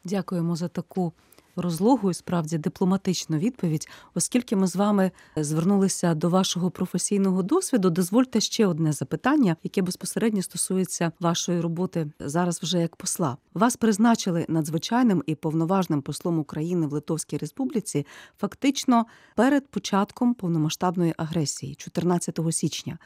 Дякуємо 0.03 0.55
за 0.55 0.67
таку 0.67 1.13
розлогу 1.55 2.11
і 2.11 2.13
справді 2.13 2.57
дипломатичну 2.57 3.37
відповідь. 3.37 3.89
Оскільки 4.15 4.55
ми 4.55 4.67
з 4.67 4.75
вами 4.75 5.11
звернулися 5.35 6.13
до 6.13 6.29
вашого 6.29 6.71
професійного 6.71 7.43
досвіду, 7.43 7.89
дозвольте 7.89 8.41
ще 8.41 8.67
одне 8.67 8.91
запитання, 8.91 9.55
яке 9.63 9.81
безпосередньо 9.81 10.41
стосується 10.41 11.11
вашої 11.19 11.61
роботи 11.61 12.11
зараз 12.19 12.59
вже 12.63 12.79
як 12.79 12.95
посла. 12.95 13.37
Вас 13.53 13.77
призначили 13.77 14.45
надзвичайним 14.49 15.23
і 15.25 15.35
повноважним 15.35 16.01
послом 16.01 16.39
України 16.39 16.87
в 16.87 16.93
Литовській 16.93 17.37
Республіці 17.37 18.05
фактично 18.39 19.05
перед 19.35 19.67
початком 19.67 20.33
повномасштабної 20.33 21.13
агресії, 21.17 21.75
14 21.75 22.39
січня. 22.51 22.97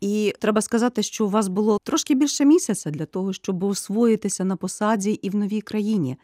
І 0.00 0.34
треба 0.40 0.60
сказати, 0.60 1.02
що 1.02 1.26
у 1.26 1.28
вас 1.28 1.48
було 1.48 1.78
трошки 1.82 2.14
більше 2.14 2.44
місяця 2.44 2.90
для 2.90 3.06
того, 3.06 3.32
щоб 3.32 3.64
освоїтися 3.64 4.44
на 4.44 4.56
посаді 4.56 5.10
і 5.10 5.30
в 5.30 5.34
новій 5.36 5.60
країні. 5.60 6.16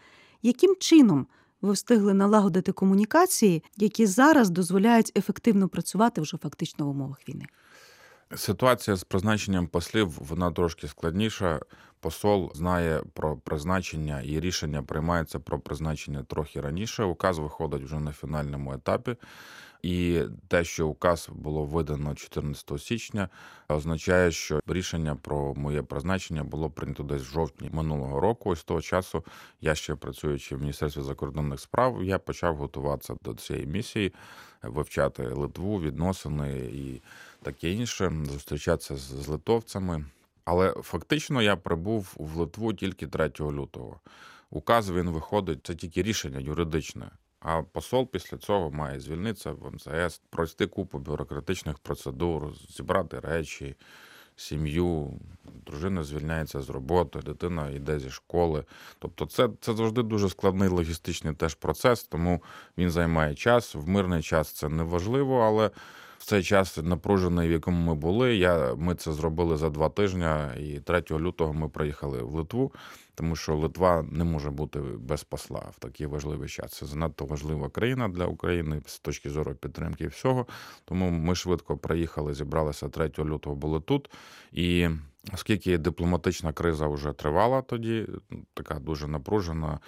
Яким 0.42 0.76
чином 0.76 1.26
ви 1.62 1.72
встигли 1.72 2.14
налагодити 2.14 2.72
комунікації, 2.72 3.62
які 3.76 4.06
зараз 4.06 4.50
дозволяють 4.50 5.12
ефективно 5.16 5.68
працювати 5.68 6.20
вже 6.20 6.36
фактично 6.36 6.86
в 6.86 6.88
умовах 6.88 7.28
війни? 7.28 7.46
Ситуація 8.36 8.96
з 8.96 9.04
призначенням 9.04 9.66
послів 9.66 10.18
вона 10.18 10.50
трошки 10.50 10.88
складніша. 10.88 11.60
Посол 12.00 12.52
знає 12.54 13.02
про 13.14 13.36
призначення 13.36 14.22
і 14.22 14.40
рішення 14.40 14.82
приймається 14.82 15.38
про 15.38 15.60
призначення 15.60 16.22
трохи 16.22 16.60
раніше. 16.60 17.04
Указ 17.04 17.38
виходить 17.38 17.82
вже 17.82 18.00
на 18.00 18.12
фінальному 18.12 18.72
етапі. 18.72 19.16
І 19.82 20.22
те, 20.48 20.64
що 20.64 20.88
указ 20.88 21.28
було 21.32 21.64
видано 21.64 22.14
14 22.14 22.82
січня, 22.82 23.28
означає, 23.68 24.30
що 24.32 24.60
рішення 24.66 25.16
про 25.16 25.54
моє 25.54 25.82
призначення 25.82 26.44
було 26.44 26.70
прийнято 26.70 27.02
десь 27.02 27.22
в 27.22 27.32
жовтні 27.32 27.70
минулого 27.72 28.20
року. 28.20 28.52
І 28.52 28.56
з 28.56 28.64
того 28.64 28.80
часу 28.80 29.24
я 29.60 29.74
ще 29.74 29.94
працюючи 29.94 30.56
в 30.56 30.60
міністерстві 30.60 31.02
закордонних 31.02 31.60
справ, 31.60 32.04
я 32.04 32.18
почав 32.18 32.56
готуватися 32.56 33.14
до 33.24 33.34
цієї 33.34 33.66
місії, 33.66 34.12
вивчати 34.62 35.22
Литву, 35.28 35.80
відносини 35.80 36.58
і 36.58 37.02
таке 37.42 37.70
інше, 37.70 38.12
зустрічатися 38.24 38.96
з 38.96 39.28
литовцями. 39.28 40.04
Але 40.44 40.72
фактично 40.82 41.42
я 41.42 41.56
прибув 41.56 42.14
в 42.16 42.36
Литву 42.36 42.72
тільки 42.74 43.06
3 43.06 43.30
лютого. 43.40 44.00
Указ 44.50 44.90
він 44.90 45.10
виходить, 45.10 45.66
це 45.66 45.74
тільки 45.74 46.02
рішення 46.02 46.40
юридичне. 46.40 47.10
А 47.40 47.62
посол 47.62 48.10
після 48.10 48.36
цього 48.36 48.70
має 48.70 49.00
звільнитися 49.00 49.52
в 49.52 49.72
МЗС, 49.74 50.20
пройти 50.30 50.66
купу 50.66 50.98
бюрократичних 50.98 51.78
процедур, 51.78 52.52
зібрати 52.68 53.20
речі, 53.20 53.76
сім'ю. 54.36 55.12
Дружина 55.66 56.02
звільняється 56.02 56.60
з 56.60 56.70
роботи, 56.70 57.18
дитина 57.18 57.70
йде 57.70 57.98
зі 57.98 58.10
школи. 58.10 58.64
Тобто, 58.98 59.26
це 59.26 59.48
це 59.60 59.74
завжди 59.74 60.02
дуже 60.02 60.28
складний 60.28 60.68
логістичний 60.68 61.34
теж 61.34 61.54
процес, 61.54 62.04
тому 62.04 62.42
він 62.78 62.90
займає 62.90 63.34
час. 63.34 63.74
В 63.74 63.88
мирний 63.88 64.22
час 64.22 64.52
це 64.52 64.68
не 64.68 64.82
важливо, 64.82 65.40
але 65.40 65.70
цей 66.30 66.42
час 66.42 66.78
напружений, 66.82 67.48
в 67.48 67.52
якому 67.52 67.86
ми 67.86 67.94
були. 67.94 68.36
Я, 68.36 68.74
Ми 68.74 68.94
це 68.94 69.12
зробили 69.12 69.56
за 69.56 69.70
два 69.70 69.88
тижні, 69.88 70.26
і 70.60 70.80
3 70.80 71.02
лютого 71.10 71.52
ми 71.52 71.68
приїхали 71.68 72.22
в 72.22 72.34
Литву, 72.34 72.72
тому 73.14 73.36
що 73.36 73.56
Литва 73.56 74.04
не 74.10 74.24
може 74.24 74.50
бути 74.50 74.80
без 74.80 75.24
посла 75.24 75.62
в 75.76 75.78
такий 75.78 76.06
важливий 76.06 76.48
час. 76.48 76.72
Це 76.72 76.86
занадто 76.86 77.24
важлива 77.24 77.68
країна 77.68 78.08
для 78.08 78.26
України 78.26 78.82
з 78.86 78.98
точки 78.98 79.30
зору 79.30 79.54
підтримки 79.54 80.04
і 80.04 80.06
всього. 80.06 80.46
Тому 80.84 81.10
ми 81.10 81.34
швидко 81.34 81.76
приїхали, 81.76 82.34
зібралися 82.34 82.88
3 82.88 83.10
лютого, 83.18 83.56
були 83.56 83.80
тут. 83.80 84.10
І 84.52 84.88
оскільки 85.32 85.78
дипломатична 85.78 86.52
криза 86.52 86.86
вже 86.86 87.12
тривала 87.12 87.62
тоді, 87.62 88.06
така 88.54 88.74
дуже 88.74 89.06
напружена 89.08 89.78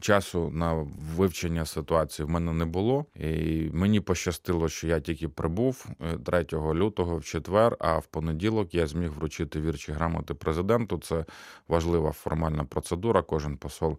часу 0.00 0.50
на 0.50 0.86
вивчення 1.16 1.66
ситуації 1.66 2.26
в 2.26 2.30
мене 2.30 2.52
не 2.52 2.64
було. 2.64 3.06
І 3.14 3.70
Мені 3.72 4.00
пощастило, 4.00 4.68
що 4.68 4.86
я 4.86 5.00
тільки 5.00 5.28
прибув 5.28 5.86
3 6.24 6.46
е, 6.52 6.56
лютого 6.56 7.16
в 7.16 7.24
четвер, 7.24 7.76
а 7.78 7.98
в 7.98 8.06
понеділок 8.06 8.74
я 8.74 8.86
зміг 8.86 9.12
вручити 9.12 9.60
вірчі 9.60 9.92
грамоти 9.92 10.34
президенту. 10.34 10.98
Це 10.98 11.24
важлива 11.68 12.12
формальна 12.12 12.64
процедура. 12.64 13.22
Кожен 13.22 13.56
посол. 13.56 13.98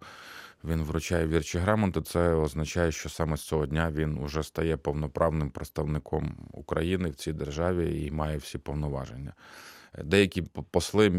Він 0.64 0.82
вручає 0.82 1.26
вірчі 1.26 1.58
грамоти. 1.58 2.02
Це 2.02 2.34
означає, 2.34 2.92
що 2.92 3.08
саме 3.08 3.36
з 3.36 3.40
цього 3.40 3.66
дня 3.66 3.90
він 3.90 4.18
уже 4.18 4.42
стає 4.42 4.76
повноправним 4.76 5.50
представником 5.50 6.36
України 6.52 7.10
в 7.10 7.14
цій 7.14 7.32
державі 7.32 8.06
і 8.06 8.10
має 8.10 8.36
всі 8.36 8.58
повноваження. 8.58 9.32
Деякі 10.04 10.42
посли 10.70 11.12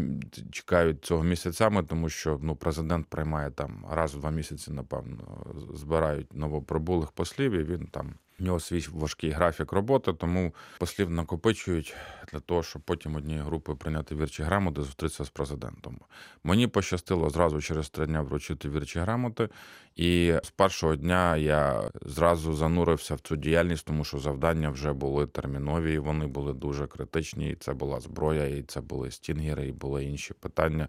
чекають 0.50 1.04
цього 1.04 1.24
місяцями, 1.24 1.82
тому 1.82 2.08
що 2.08 2.38
ну, 2.42 2.56
президент 2.56 3.06
приймає 3.06 3.50
там 3.50 3.86
раз 3.90 4.14
в 4.14 4.20
два 4.20 4.30
місяці, 4.30 4.70
напевно, 4.70 5.46
збирають 5.74 6.34
новоприбулих 6.34 7.12
послів, 7.12 7.52
і 7.52 7.64
він 7.64 7.86
там 7.86 8.14
В 8.38 8.44
нього 8.44 8.60
свій 8.60 8.86
важкий 8.92 9.30
графік 9.30 9.72
роботи, 9.72 10.12
тому 10.12 10.54
послів 10.78 11.10
накопичують 11.10 11.94
для 12.32 12.40
того, 12.40 12.62
щоб 12.62 12.82
потім 12.82 13.16
однією 13.16 13.44
групою 13.44 13.78
прийняти 13.78 14.14
вірчі 14.14 14.42
грамоти, 14.42 14.82
зустрітися 14.82 15.24
з 15.24 15.30
президентом. 15.30 16.00
Мені 16.44 16.66
пощастило 16.66 17.30
зразу 17.30 17.60
через 17.60 17.90
три 17.90 18.06
дня 18.06 18.22
вручити 18.22 18.68
вірчі 18.68 18.98
грамоти, 18.98 19.48
і 19.96 20.34
з 20.42 20.50
першого 20.50 20.96
дня 20.96 21.36
я 21.36 21.90
зразу 22.02 22.54
занурився 22.54 23.14
в 23.14 23.20
цю 23.20 23.36
діяльність, 23.36 23.86
тому 23.86 24.04
що 24.04 24.18
завдання 24.18 24.70
вже 24.70 24.92
були 24.92 25.26
термінові, 25.26 25.94
і 25.94 25.98
вони 25.98 26.26
були 26.26 26.52
дуже 26.52 26.86
критичні. 26.86 27.50
І 27.50 27.54
це 27.54 27.72
була 27.72 28.00
зброя, 28.00 28.46
і 28.46 28.62
це 28.62 28.80
були 28.80 29.10
стінгери, 29.10 29.68
і 29.68 29.72
були 29.72 30.04
інші 30.04 30.34
питання. 30.34 30.88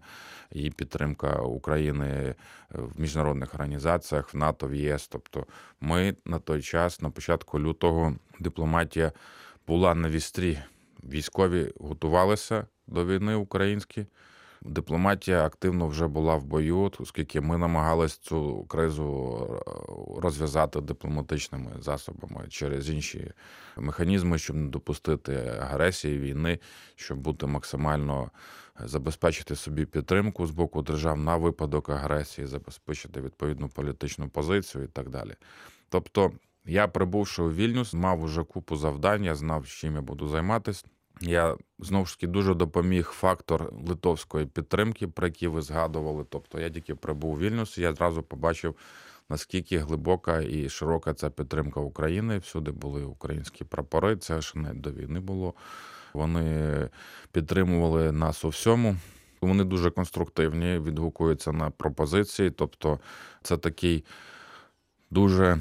І 0.52 0.70
підтримка 0.70 1.36
України 1.36 2.34
в 2.70 3.00
міжнародних 3.00 3.54
організаціях, 3.54 4.34
в 4.34 4.36
НАТО, 4.36 4.66
в 4.66 4.74
ЄС. 4.74 5.08
Тобто, 5.08 5.46
ми 5.80 6.16
на 6.24 6.38
той 6.38 6.62
час, 6.62 7.00
на 7.00 7.10
початку 7.10 7.39
лютого, 7.54 8.14
дипломатія 8.40 9.12
була 9.66 9.94
на 9.94 10.10
вістрі. 10.10 10.58
Військові 11.04 11.72
готувалися 11.80 12.66
до 12.86 13.06
війни 13.06 13.34
українські. 13.34 14.06
Дипломатія 14.62 15.46
активно 15.46 15.86
вже 15.86 16.06
була 16.06 16.34
в 16.34 16.44
бою, 16.44 16.92
оскільки 16.98 17.40
ми 17.40 17.58
намагалися 17.58 18.18
цю 18.20 18.64
кризу 18.64 19.38
е, 19.50 20.20
розв'язати 20.20 20.80
дипломатичними 20.80 21.70
засобами 21.80 22.46
через 22.48 22.90
інші 22.90 23.32
механізми, 23.76 24.38
щоб 24.38 24.56
не 24.56 24.68
допустити 24.68 25.34
агресії, 25.60 26.18
війни, 26.18 26.58
щоб 26.94 27.18
бути 27.18 27.46
максимально 27.46 28.30
забезпечити 28.84 29.56
собі 29.56 29.84
підтримку 29.86 30.46
з 30.46 30.50
боку 30.50 30.82
держав 30.82 31.18
на 31.18 31.36
випадок 31.36 31.88
агресії, 31.88 32.46
забезпечити 32.46 33.20
відповідну 33.20 33.68
політичну 33.68 34.28
позицію 34.28 34.84
і 34.84 34.86
так 34.86 35.08
далі. 35.08 35.34
Тобто, 35.88 36.32
я 36.64 36.88
прибувши 36.88 37.42
у 37.42 37.52
Вільнюс, 37.52 37.94
мав 37.94 38.22
уже 38.22 38.44
купу 38.44 38.76
завдань, 38.76 39.24
я 39.24 39.34
знав, 39.34 39.66
чим 39.66 39.94
я 39.94 40.00
буду 40.00 40.28
займатися. 40.28 40.84
Я 41.20 41.56
знову 41.78 42.06
ж 42.06 42.14
таки 42.14 42.26
дуже 42.26 42.54
допоміг 42.54 43.04
фактор 43.04 43.72
литовської 43.88 44.46
підтримки, 44.46 45.08
про 45.08 45.26
який 45.26 45.48
ви 45.48 45.62
згадували. 45.62 46.24
Тобто 46.28 46.60
я 46.60 46.70
тільки 46.70 46.94
прибув 46.94 47.30
у 47.30 47.38
Вільнюс, 47.38 47.78
і 47.78 47.82
я 47.82 47.92
зразу 47.92 48.22
побачив, 48.22 48.74
наскільки 49.28 49.78
глибока 49.78 50.40
і 50.40 50.68
широка 50.68 51.14
ця 51.14 51.30
підтримка 51.30 51.80
України. 51.80 52.38
Всюди 52.38 52.70
були 52.70 53.04
українські 53.04 53.64
прапори. 53.64 54.16
Це 54.16 54.42
ще 54.42 54.58
не 54.58 54.74
до 54.74 54.90
війни 54.90 55.20
було. 55.20 55.54
Вони 56.12 56.88
підтримували 57.32 58.12
нас 58.12 58.44
у 58.44 58.48
всьому. 58.48 58.96
Вони 59.40 59.64
дуже 59.64 59.90
конструктивні, 59.90 60.78
відгукуються 60.78 61.52
на 61.52 61.70
пропозиції. 61.70 62.50
Тобто, 62.50 63.00
це 63.42 63.56
такий 63.56 64.04
дуже, 65.10 65.58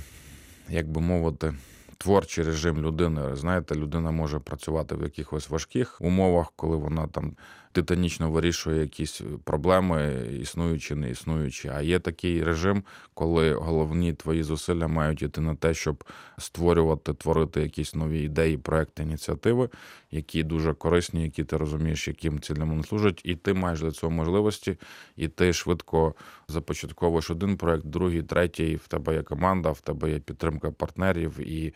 як 0.69 0.91
би 0.91 1.01
мовити, 1.01 1.53
творчий 1.97 2.43
режим 2.43 2.81
людини. 2.81 3.35
Знаєте, 3.35 3.75
людина 3.75 4.11
може 4.11 4.39
працювати 4.39 4.95
в 4.95 5.03
якихось 5.03 5.49
важких 5.49 5.97
умовах, 6.01 6.53
коли 6.55 6.77
вона 6.77 7.07
там 7.07 7.33
титанічно 7.71 8.31
вирішує 8.31 8.81
якісь 8.81 9.21
проблеми, 9.43 10.27
існуючі, 10.41 10.95
не 10.95 11.09
існуючі. 11.09 11.71
А 11.75 11.81
є 11.81 11.99
такий 11.99 12.43
режим, 12.43 12.83
коли 13.13 13.53
головні 13.53 14.13
твої 14.13 14.43
зусилля 14.43 14.87
мають 14.87 15.21
іти 15.21 15.41
на 15.41 15.55
те, 15.55 15.73
щоб 15.73 16.03
створювати, 16.37 17.13
творити 17.13 17.61
якісь 17.61 17.95
нові 17.95 18.23
ідеї, 18.23 18.57
проекти, 18.57 19.03
ініціативи, 19.03 19.69
які 20.11 20.43
дуже 20.43 20.73
корисні, 20.73 21.23
які 21.23 21.43
ти 21.43 21.57
розумієш, 21.57 22.07
яким 22.07 22.39
цілям 22.39 22.69
вони 22.69 22.83
служать, 22.83 23.21
і 23.23 23.35
ти 23.35 23.53
маєш 23.53 23.81
для 23.81 23.91
цього 23.91 24.11
можливості, 24.11 24.77
і 25.15 25.27
ти 25.27 25.53
швидко 25.53 26.15
започатковуєш 26.47 27.31
один 27.31 27.57
проект, 27.57 27.85
другий, 27.85 28.23
третій. 28.23 28.75
В 28.75 28.87
тебе 28.87 29.13
є 29.13 29.23
команда, 29.23 29.71
в 29.71 29.81
тебе 29.81 30.11
є 30.11 30.19
підтримка 30.19 30.71
партнерів. 30.71 31.39
І 31.39 31.73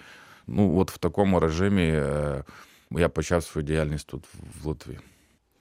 ну, 0.47 0.79
от 0.79 0.91
в 0.91 0.97
такому 0.97 1.39
режимі 1.39 1.87
е, 1.87 2.43
я 2.91 3.09
почав 3.09 3.43
свою 3.43 3.67
діяльність 3.67 4.07
тут 4.07 4.23
в 4.63 4.67
Литві. 4.67 4.99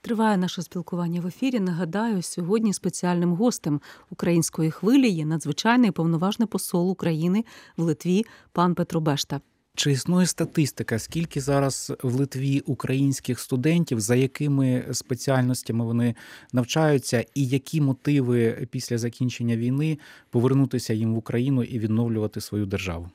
Триває 0.03 0.37
наше 0.37 0.61
спілкування 0.61 1.21
в 1.21 1.27
ефірі. 1.27 1.59
Нагадаю, 1.59 2.21
сьогодні 2.21 2.73
спеціальним 2.73 3.33
гостем 3.33 3.81
української 4.09 4.71
хвилі 4.71 5.09
є 5.09 5.25
надзвичайний 5.25 5.91
повноважний 5.91 6.47
посол 6.47 6.91
України 6.91 7.45
в 7.77 7.81
Литві 7.81 8.25
пан 8.51 8.75
Петро 8.75 9.01
Бешта. 9.01 9.41
Чи 9.75 9.91
існує 9.91 10.27
статистика, 10.27 10.99
скільки 10.99 11.41
зараз 11.41 11.93
в 12.03 12.15
Литві 12.15 12.59
українських 12.59 13.39
студентів, 13.39 13.99
за 13.99 14.15
якими 14.15 14.85
спеціальностями 14.91 15.85
вони 15.85 16.15
навчаються, 16.53 17.25
і 17.35 17.47
які 17.47 17.81
мотиви 17.81 18.67
після 18.71 18.97
закінчення 18.97 19.57
війни 19.57 19.99
повернутися 20.29 20.93
їм 20.93 21.13
в 21.13 21.17
Україну 21.17 21.63
і 21.63 21.79
відновлювати 21.79 22.41
свою 22.41 22.65
державу? 22.65 23.09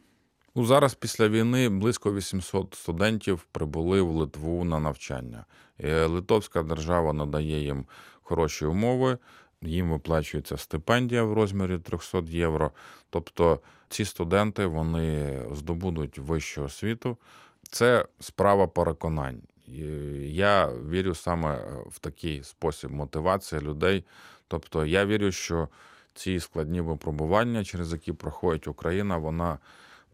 Ну, 0.59 0.65
зараз 0.65 0.95
після 0.95 1.29
війни 1.29 1.69
близько 1.69 2.15
800 2.15 2.75
студентів 2.75 3.47
прибули 3.53 4.03
в 4.03 4.11
Литву 4.11 4.65
на 4.65 4.81
навчання. 4.81 5.45
Е, 5.81 6.07
Литовська 6.07 6.63
держава 6.63 7.13
надає 7.13 7.65
їм 7.65 7.87
хороші 8.23 8.65
умови, 8.65 9.19
їм 9.63 9.91
виплачується 9.91 10.57
стипендія 10.57 11.23
в 11.23 11.33
розмірі 11.33 11.79
300 11.79 12.23
євро. 12.27 12.71
Тобто 13.11 13.61
ці 13.89 14.05
студенти 14.05 14.67
вони 14.67 15.43
здобудуть 15.53 16.19
вищу 16.19 16.63
освіту. 16.63 17.17
Це 17.71 18.07
справа 18.21 18.67
переконань. 18.67 19.43
Я 20.23 20.73
вірю 20.91 21.15
саме 21.15 21.65
в 21.87 21.99
такий 21.99 22.45
спосіб 22.45 22.91
мотивації 22.91 23.61
людей. 23.61 24.05
Тобто, 24.49 24.87
я 24.87 25.07
вірю, 25.07 25.33
що 25.33 25.69
ці 26.15 26.41
складні 26.41 26.81
випробування, 26.81 27.65
через 27.65 27.93
які 27.93 28.13
проходить 28.13 28.69
Україна, 28.69 29.17
вона 29.17 29.59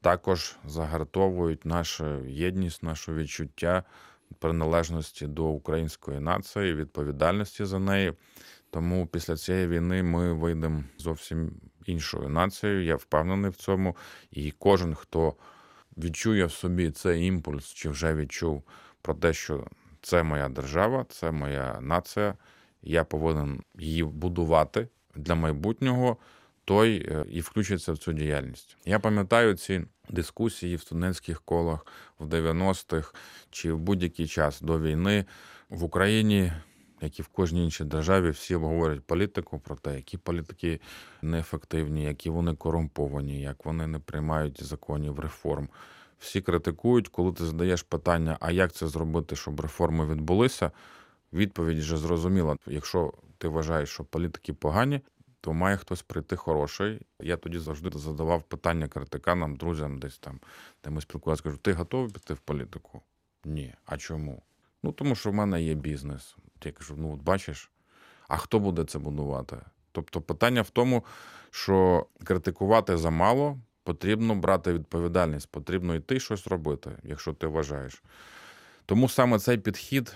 також 0.05 0.57
загартовують 0.65 1.65
нашу 1.65 2.25
єдність, 2.27 2.83
наше 2.83 3.15
відчуття 3.15 3.83
приналежності 4.39 5.27
до 5.27 5.45
української 5.45 6.21
нації, 6.21 6.75
відповідальності 6.75 7.65
за 7.65 7.79
неї. 7.79 8.13
Тому 8.71 9.07
після 9.07 9.37
цієї 9.37 9.67
війни 9.67 10.03
ми 10.03 10.33
вийдемо 10.33 10.85
зовсім 10.99 11.53
іншою 11.87 12.29
нацією. 12.29 12.85
Я 12.85 12.97
впевнений 12.97 13.51
в 13.51 13.55
цьому. 13.55 13.97
І 14.31 14.51
кожен, 14.51 14.95
хто 14.95 15.35
відчує 15.99 16.45
в 16.45 16.53
собі 16.53 16.91
цей 16.91 17.27
імпульс, 17.27 17.65
чи 17.65 17.89
вже 17.89 18.15
відчув 18.15 18.63
про 19.03 19.15
те, 19.15 19.33
що 19.33 19.67
це 20.03 20.23
моя 20.23 20.49
держава, 20.49 21.07
це 21.09 21.31
моя 21.31 21.79
нація, 21.81 22.35
я 22.83 23.05
повинен 23.05 23.63
її 23.75 24.05
будувати 24.05 24.89
для 25.15 25.35
майбутнього 25.35 26.17
той 26.65 26.97
е, 26.97 27.25
і 27.31 27.41
включиться 27.41 27.93
в 27.93 27.99
цю 27.99 28.13
діяльність. 28.13 28.77
Я 28.85 28.99
пам'ятаю 28.99 29.55
ці 29.55 29.85
дискусії 30.11 30.77
в 30.77 30.81
студентських 30.81 31.43
колах 31.43 31.87
в 32.19 32.27
90-х 32.27 33.15
чи 33.51 33.73
в 33.73 33.79
будь-який 33.79 34.27
час 34.27 34.61
до 34.61 34.81
війни 34.81 35.25
в 35.69 35.85
Україні. 35.85 36.53
Як 37.01 37.19
і 37.19 37.23
в 37.23 37.29
кожній 37.29 37.65
іншій 37.65 37.85
державі, 37.85 38.31
всі 38.31 38.55
говорять 38.55 39.01
політику 39.01 39.59
про 39.59 39.77
те, 39.77 39.97
які 39.97 40.19
політики 40.19 40.81
неефективні, 41.23 42.05
які 42.05 42.31
вони 42.31 42.55
корумповані, 42.55 43.41
як 43.41 43.65
вони 43.65 43.87
не 43.87 43.99
приймають 43.99 44.65
законів 44.65 45.19
реформ. 45.19 45.69
Всі 46.19 46.41
критикують, 46.41 47.09
коли 47.09 47.33
ти 47.33 47.45
задаєш 47.45 47.83
питання, 47.83 48.37
а 48.41 48.51
як 48.51 48.73
це 48.73 48.87
зробити, 48.87 49.37
щоб 49.37 49.61
реформи 49.61 50.07
відбулися? 50.07 50.71
Відповідь 51.33 51.79
вже 51.79 51.97
зрозуміла. 51.97 52.57
Якщо 52.67 53.13
ти 53.39 53.49
вважаєш, 53.49 53.89
що 53.89 54.05
політики 54.05 54.53
погані, 54.53 55.01
то 55.45 55.53
має 55.53 55.77
хтось 55.77 56.03
прийти 56.03 56.37
хороший. 56.37 57.01
Я 57.21 57.37
тоді 57.37 57.59
завжди 57.59 57.99
задавав 57.99 58.43
питання 58.43 58.89
критиканам, 58.89 59.57
друзям, 59.57 59.99
десь 59.99 60.19
там, 60.19 60.41
де 60.85 60.91
ми 60.91 61.01
спілкувалися, 61.01 61.43
кажу, 61.43 61.57
ти 61.57 61.73
готовий 61.73 62.13
піти 62.13 62.35
в 62.35 62.39
політику? 62.39 63.03
Ні. 63.45 63.75
А 63.87 63.97
чому? 63.97 64.43
Ну 64.83 64.93
тому 64.93 65.15
що 65.15 65.31
в 65.31 65.35
мене 65.35 65.63
є 65.63 65.75
бізнес. 65.75 66.37
Я 66.65 66.73
кажу, 66.73 66.95
ну 66.99 67.15
от 67.15 67.23
бачиш, 67.23 67.71
а 68.29 68.37
хто 68.37 68.59
буде 68.59 68.85
це 68.85 68.99
будувати? 68.99 69.57
Тобто 69.93 70.21
питання 70.21 70.63
в 70.63 70.71
тому, 70.71 71.05
що 71.51 72.07
критикувати 72.25 72.97
замало, 72.97 73.59
потрібно 73.83 74.35
брати 74.35 74.73
відповідальність, 74.73 75.51
потрібно 75.51 75.95
йти 75.95 76.21
щось 76.21 76.47
робити, 76.47 76.91
якщо 77.03 77.33
ти 77.33 77.47
вважаєш. 77.47 78.03
Тому 78.87 79.09
саме 79.09 79.39
цей 79.39 79.59
підхід. 79.59 80.15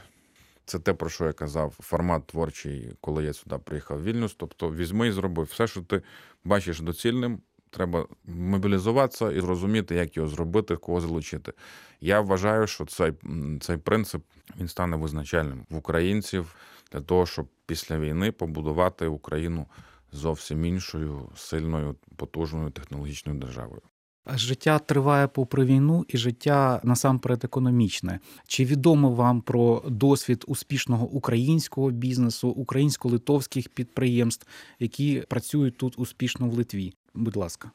Це 0.69 0.79
те, 0.79 0.95
про 0.95 1.09
що 1.09 1.25
я 1.25 1.33
казав, 1.33 1.75
формат 1.81 2.27
творчий, 2.27 2.93
коли 3.01 3.25
я 3.25 3.33
сюди 3.33 3.59
приїхав 3.59 3.99
в 3.99 4.05
Вільнюс. 4.05 4.35
Тобто 4.35 4.71
візьми 4.71 5.09
і 5.09 5.13
зроби 5.13 5.43
все, 5.43 5.67
що 5.67 5.83
ти 5.83 6.03
бачиш 6.45 6.81
доцільним. 6.81 7.41
Треба 7.71 8.07
мобілізуватися 8.25 9.33
і 9.33 9.41
зрозуміти, 9.41 9.95
як 9.95 10.17
його 10.17 10.29
зробити, 10.29 10.77
кого 10.77 11.01
залучити. 11.01 11.53
Я 12.01 12.21
вважаю, 12.21 12.67
що 12.67 12.85
цей 12.85 13.13
цей 13.61 13.77
принцип 13.77 14.23
він 14.61 14.69
стане 14.69 14.97
визначальним 14.97 15.67
в 15.71 15.77
українців 15.77 16.57
для 16.93 17.01
того, 17.01 17.27
щоб 17.27 17.49
після 17.67 17.99
війни 17.99 18.33
побудувати 18.33 19.07
Україну 19.07 19.67
зовсім 20.13 20.65
іншою, 20.65 21.29
сильною, 21.37 21.97
потужною 22.17 22.71
технологічною 22.71 23.39
державою. 23.39 23.83
Життя 24.27 24.79
триває 24.79 25.27
попри 25.29 25.65
війну, 25.65 26.05
і 26.09 26.17
життя 26.17 26.81
насамперед 26.85 27.45
економічне. 27.45 28.21
Чи 28.47 28.65
відомо 28.65 29.11
вам 29.11 29.41
про 29.41 29.83
досвід 29.89 30.45
успішного 30.47 31.07
українського 31.07 31.91
бізнесу, 31.91 32.49
українсько-литовських 32.49 33.69
підприємств, 33.69 34.47
які 34.79 35.25
працюють 35.29 35.77
тут 35.77 35.99
успішно 35.99 36.49
в 36.49 36.53
Литві? 36.53 36.95
Будь 37.15 37.37
ласка. 37.37 37.71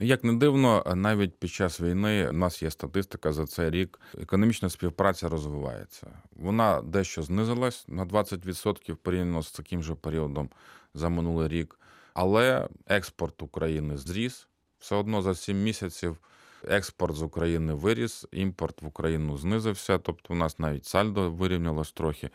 Як 0.00 0.24
не 0.24 0.32
дивно, 0.32 0.84
навіть 0.94 1.38
під 1.38 1.50
час 1.50 1.80
війни 1.80 2.28
у 2.28 2.32
нас 2.32 2.62
є 2.62 2.70
статистика 2.70 3.32
за 3.32 3.46
цей 3.46 3.70
рік. 3.70 4.00
Економічна 4.18 4.70
співпраця 4.70 5.28
розвивається. 5.28 6.06
Вона 6.36 6.82
дещо 6.82 7.22
знизилась 7.22 7.84
на 7.88 8.06
20% 8.06 8.94
порівняно 8.94 9.42
з 9.42 9.52
таким 9.52 9.82
же 9.82 9.94
періодом 9.94 10.50
за 10.94 11.08
минулий 11.08 11.48
рік. 11.48 11.80
Але 12.14 12.68
експорт 12.86 13.42
України 13.42 13.96
зріс 13.96 14.48
все 14.78 14.96
одно 14.96 15.22
за 15.22 15.34
7 15.34 15.62
місяців. 15.62 16.16
Експорт 16.68 17.16
з 17.16 17.22
України 17.22 17.74
виріс, 17.74 18.26
імпорт 18.32 18.82
в 18.82 18.86
Україну 18.86 19.36
знизився, 19.36 19.98
тобто 19.98 20.34
у 20.34 20.36
нас 20.36 20.58
навіть 20.58 20.86
сальдо 20.86 21.30
вирівнялось 21.30 21.92
трохи. 21.92 22.30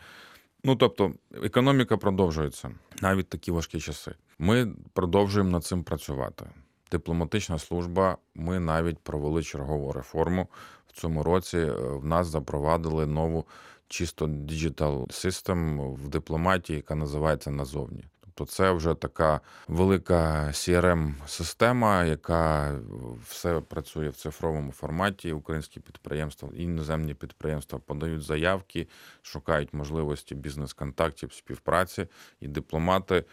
Ну 0.64 0.76
тобто, 0.76 1.12
економіка 1.42 1.96
продовжується 1.96 2.70
навіть 3.02 3.28
такі 3.28 3.50
важкі 3.50 3.80
часи. 3.80 4.14
Ми 4.38 4.74
продовжуємо 4.92 5.50
над 5.50 5.64
цим 5.64 5.84
працювати. 5.84 6.46
Дипломатична 6.90 7.58
служба. 7.58 8.18
Ми 8.34 8.60
навіть 8.60 8.98
провели 8.98 9.42
чергову 9.42 9.92
реформу 9.92 10.48
в 10.88 10.92
цьому 11.00 11.22
році. 11.22 11.58
е, 11.58 11.72
В 11.74 12.04
нас 12.04 12.26
запровадили 12.26 13.06
нову 13.06 13.44
чисто 13.88 14.26
digital 14.26 15.06
system 15.06 15.92
в 15.94 16.08
дипломатії, 16.08 16.76
яка 16.76 16.94
називається 16.94 17.50
назовні. 17.50 18.04
Тобто, 18.34 18.52
це 18.52 18.72
вже 18.72 18.94
така 18.94 19.40
велика 19.68 20.46
crm 20.46 21.12
система 21.26 22.04
яка 22.04 22.74
все 23.28 23.60
працює 23.60 24.08
в 24.08 24.16
цифровому 24.16 24.72
форматі. 24.72 25.32
Українські 25.32 25.80
підприємства 25.80 26.48
іноземні 26.54 27.14
підприємства 27.14 27.78
подають 27.78 28.22
заявки, 28.22 28.88
шукають 29.22 29.74
можливості 29.74 30.34
бізнес-контактів, 30.34 31.32
співпраці, 31.32 32.06
і 32.40 32.48
дипломати 32.48 33.24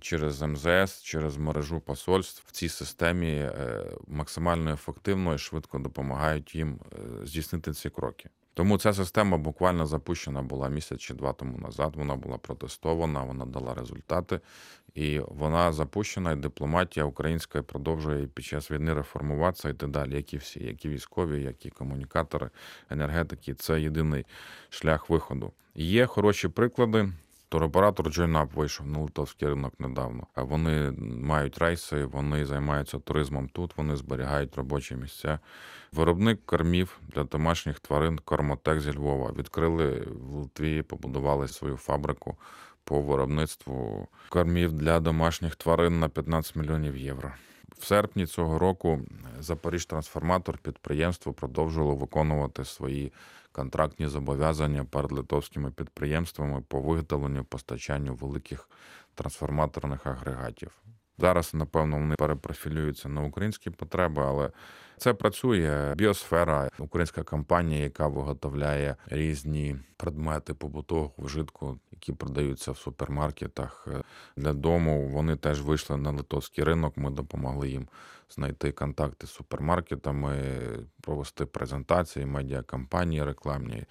через 0.00 0.42
МЗС, 0.42 1.02
через 1.02 1.36
мережу 1.36 1.80
посольств 1.80 2.44
в 2.46 2.50
цій 2.50 2.68
системі 2.68 3.32
е, 3.32 3.84
максимально 4.06 4.72
ефективно 4.72 5.34
і 5.34 5.38
швидко 5.38 5.78
допомагають 5.78 6.54
їм 6.54 6.80
е, 6.92 7.26
здійснити 7.26 7.72
ці 7.72 7.90
кроки. 7.90 8.28
Тому 8.58 8.78
ця 8.78 8.92
система 8.92 9.38
буквально 9.38 9.86
запущена 9.86 10.42
була 10.42 10.68
місяць 10.68 11.00
чи 11.00 11.14
два 11.14 11.32
тому 11.32 11.58
назад. 11.58 11.92
Вона 11.96 12.16
була 12.16 12.38
протестована, 12.38 13.22
вона 13.22 13.46
дала 13.46 13.74
результати, 13.74 14.40
і 14.94 15.20
вона 15.28 15.72
запущена. 15.72 16.32
І 16.32 16.36
дипломатія 16.36 17.06
українська 17.06 17.62
продовжує 17.62 18.26
під 18.26 18.44
час 18.44 18.70
війни 18.70 18.94
реформуватися 18.94 19.68
йти 19.68 19.86
далі, 19.86 20.16
як 20.16 20.34
і 20.34 20.36
всі, 20.36 20.64
як 20.64 20.84
і 20.84 20.88
військові, 20.88 21.42
як 21.42 21.66
і 21.66 21.70
комунікатори, 21.70 22.50
енергетики. 22.90 23.54
Це 23.54 23.80
єдиний 23.80 24.26
шлях 24.70 25.10
виходу. 25.10 25.52
Є 25.74 26.06
хороші 26.06 26.48
приклади. 26.48 27.12
Туроператор 27.48 28.06
JoinUp 28.06 28.54
вийшов 28.54 28.86
на 28.86 28.98
литовський 28.98 29.48
ринок 29.48 29.80
недавно. 29.80 30.26
Вони 30.36 30.90
мають 31.22 31.58
рейси, 31.58 32.04
вони 32.04 32.46
займаються 32.46 32.98
туризмом 32.98 33.48
тут, 33.48 33.76
вони 33.76 33.96
зберігають 33.96 34.56
робочі 34.56 34.96
місця. 34.96 35.38
Виробник 35.92 36.46
кормів 36.46 37.00
для 37.08 37.24
домашніх 37.24 37.80
тварин 37.80 38.18
Кормотек 38.24 38.80
зі 38.80 38.92
Львова 38.92 39.32
відкрили 39.32 40.08
в 40.20 40.36
Литві, 40.36 40.82
побудували 40.82 41.48
свою 41.48 41.76
фабрику 41.76 42.36
по 42.84 43.00
виробництву 43.00 44.08
кормів 44.28 44.72
для 44.72 45.00
домашніх 45.00 45.56
тварин 45.56 46.00
на 46.00 46.08
15 46.08 46.56
мільйонів 46.56 46.96
євро. 46.96 47.32
В 47.78 47.84
серпні 47.84 48.26
цього 48.26 48.58
року 48.58 49.00
Запоріжтрансформатор 49.40 50.58
підприємство 50.58 51.32
продовжило 51.32 51.94
виконувати 51.94 52.64
свої 52.64 53.12
контрактні 53.58 54.06
зобов'язання 54.06 54.84
перед 54.84 55.12
литовськими 55.12 55.70
підприємствами 55.70 56.62
по 56.68 56.80
виготовленню 56.80 57.44
постачанню 57.44 58.14
великих 58.14 58.68
трансформаторних 59.14 60.06
агрегатів. 60.06 60.70
Зараз, 61.18 61.54
напевно, 61.54 61.98
вони 61.98 62.14
перепрофілюються 62.14 63.08
на 63.08 63.22
українські 63.22 63.70
потреби, 63.70 64.22
але 64.26 64.50
це 64.98 65.14
працює. 65.14 65.94
Біосфера, 65.96 66.70
українська 66.78 67.22
компанія, 67.22 67.82
яка 67.82 68.06
виготовляє 68.08 68.96
різні 69.06 69.76
предмети 69.96 70.54
побутового 70.54 71.12
вжитку, 71.18 71.78
які 71.92 72.12
продаються 72.12 72.72
в 72.72 72.78
супермаркетах 72.78 73.88
для 74.36 74.52
дому. 74.52 75.08
Вони 75.08 75.36
теж 75.36 75.62
вийшли 75.62 75.96
на 75.96 76.10
литовський 76.10 76.64
ринок. 76.64 76.96
Ми 76.96 77.10
допомогли 77.10 77.68
їм 77.68 77.88
знайти 78.30 78.72
контакти 78.72 79.26
з 79.26 79.30
супермаркетами, 79.30 80.34
провести 81.00 81.46
презентації, 81.46 82.26
медіакампанії 82.26 83.24
рекламні. 83.24 83.84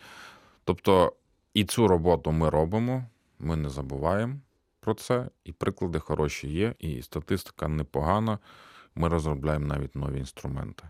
Тобто 0.64 1.14
і 1.54 1.66
цю 1.66 1.88
роботу 1.88 2.32
ми 2.32 2.50
робимо, 2.50 3.06
ми 3.40 3.56
не 3.56 3.70
забуваємо 3.70 4.36
про 4.80 4.94
це, 4.94 5.30
і 5.44 5.52
приклади 5.52 6.00
хороші 6.00 6.48
є, 6.48 6.76
і 6.80 7.02
статистика 7.02 7.68
непогана. 7.68 8.40
Ми 8.96 9.08
розробляємо 9.08 9.66
навіть 9.66 9.96
нові 9.96 10.20
інструменти 10.20 10.84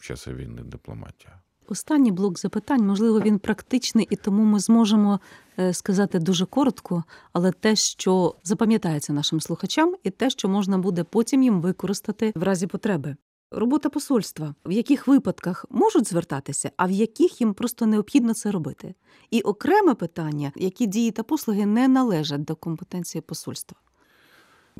в 0.00 0.04
часи 0.04 0.34
війни, 0.34 0.62
дипломатія. 0.62 1.40
Останній 1.68 2.12
блок 2.12 2.38
запитань, 2.38 2.86
можливо, 2.86 3.20
він 3.20 3.38
практичний, 3.38 4.06
і 4.10 4.16
тому 4.16 4.44
ми 4.44 4.60
зможемо 4.60 5.20
е, 5.58 5.74
сказати 5.74 6.18
дуже 6.18 6.46
коротко, 6.46 7.04
але 7.32 7.52
те, 7.52 7.76
що 7.76 8.34
запам'ятається 8.44 9.12
нашим 9.12 9.40
слухачам, 9.40 9.94
і 10.02 10.10
те, 10.10 10.30
що 10.30 10.48
можна 10.48 10.78
буде 10.78 11.04
потім 11.04 11.42
їм 11.42 11.60
використати 11.60 12.32
в 12.34 12.42
разі 12.42 12.66
потреби. 12.66 13.16
Робота 13.50 13.90
посольства, 13.90 14.54
в 14.64 14.72
яких 14.72 15.06
випадках 15.06 15.66
можуть 15.70 16.08
звертатися, 16.08 16.70
а 16.76 16.86
в 16.86 16.90
яких 16.90 17.40
їм 17.40 17.54
просто 17.54 17.86
необхідно 17.86 18.34
це 18.34 18.50
робити. 18.50 18.94
І 19.30 19.40
окреме 19.40 19.94
питання, 19.94 20.52
які 20.56 20.86
дії 20.86 21.10
та 21.10 21.22
послуги 21.22 21.66
не 21.66 21.88
належать 21.88 22.44
до 22.44 22.56
компетенції 22.56 23.22
посольства. 23.22 23.78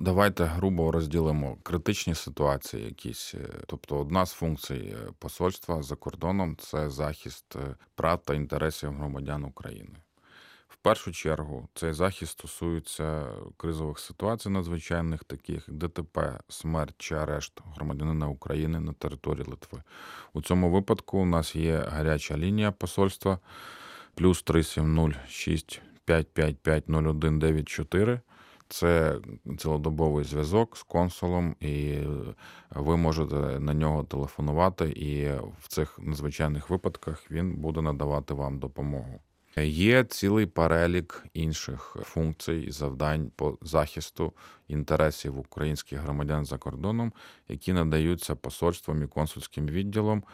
Давайте 0.03 0.45
грубо 0.45 0.93
розділимо 0.93 1.57
критичні 1.63 2.15
ситуації, 2.15 2.85
якісь. 2.85 3.35
Тобто, 3.67 3.99
одна 3.99 4.27
з 4.27 4.33
функцій 4.33 4.97
посольства 5.19 5.83
за 5.83 5.97
кордоном 5.97 6.57
це 6.57 6.91
захист 6.91 7.57
прав 7.95 8.23
та 8.23 8.35
інтересів 8.35 8.93
громадян 8.93 9.45
України. 9.45 9.97
В 10.69 10.77
першу 10.77 11.13
чергу 11.13 11.69
цей 11.75 11.93
захист 11.93 12.33
стосується 12.33 13.27
кризових 13.57 13.99
ситуацій 13.99 14.49
надзвичайних, 14.49 15.25
таких 15.25 15.65
ДТП, 15.69 16.41
смерть 16.49 16.95
чи 16.99 17.15
арешт 17.15 17.61
громадянина 17.77 18.29
України 18.29 18.81
на 18.81 18.93
території 18.93 19.47
Литви. 19.49 19.83
У 20.33 20.43
цьому 20.43 20.71
випадку 20.71 21.19
у 21.19 21.27
нас 21.27 21.57
є 21.57 21.77
гаряча 21.77 22.37
лінія 22.37 22.73
посольства 22.73 23.39
плюс 24.15 24.43
370 24.43 25.83
555 26.05 26.85
0194. 26.89 28.21
Це 28.71 29.19
цілодобовий 29.59 30.25
зв'язок 30.25 30.77
з 30.77 30.83
консулом, 30.83 31.57
і 31.61 31.99
ви 32.71 32.97
можете 32.97 33.35
на 33.61 33.75
нього 33.75 34.05
телефонувати, 34.05 34.91
і 34.91 35.31
в 35.61 35.69
цих 35.69 35.99
надзвичайних 35.99 36.71
випадках 36.71 37.31
він 37.31 37.57
буде 37.57 37.83
надавати 37.83 38.35
вам 38.35 38.59
допомогу. 38.59 39.21
Є 39.57 40.05
цілий 40.05 40.47
перелік 40.47 41.25
інших 41.35 41.97
функцій 42.03 42.65
і 42.69 42.71
завдань 42.71 43.31
по 43.37 43.59
захисту 43.63 44.33
інтересів 44.69 45.39
українських 45.39 45.99
громадян 45.99 46.45
за 46.45 46.59
кордоном, 46.59 47.13
які 47.49 47.73
надаються 47.73 48.35
посольством 48.35 49.03
і 49.03 49.07
консульським 49.07 49.67
відділом. 49.67 50.25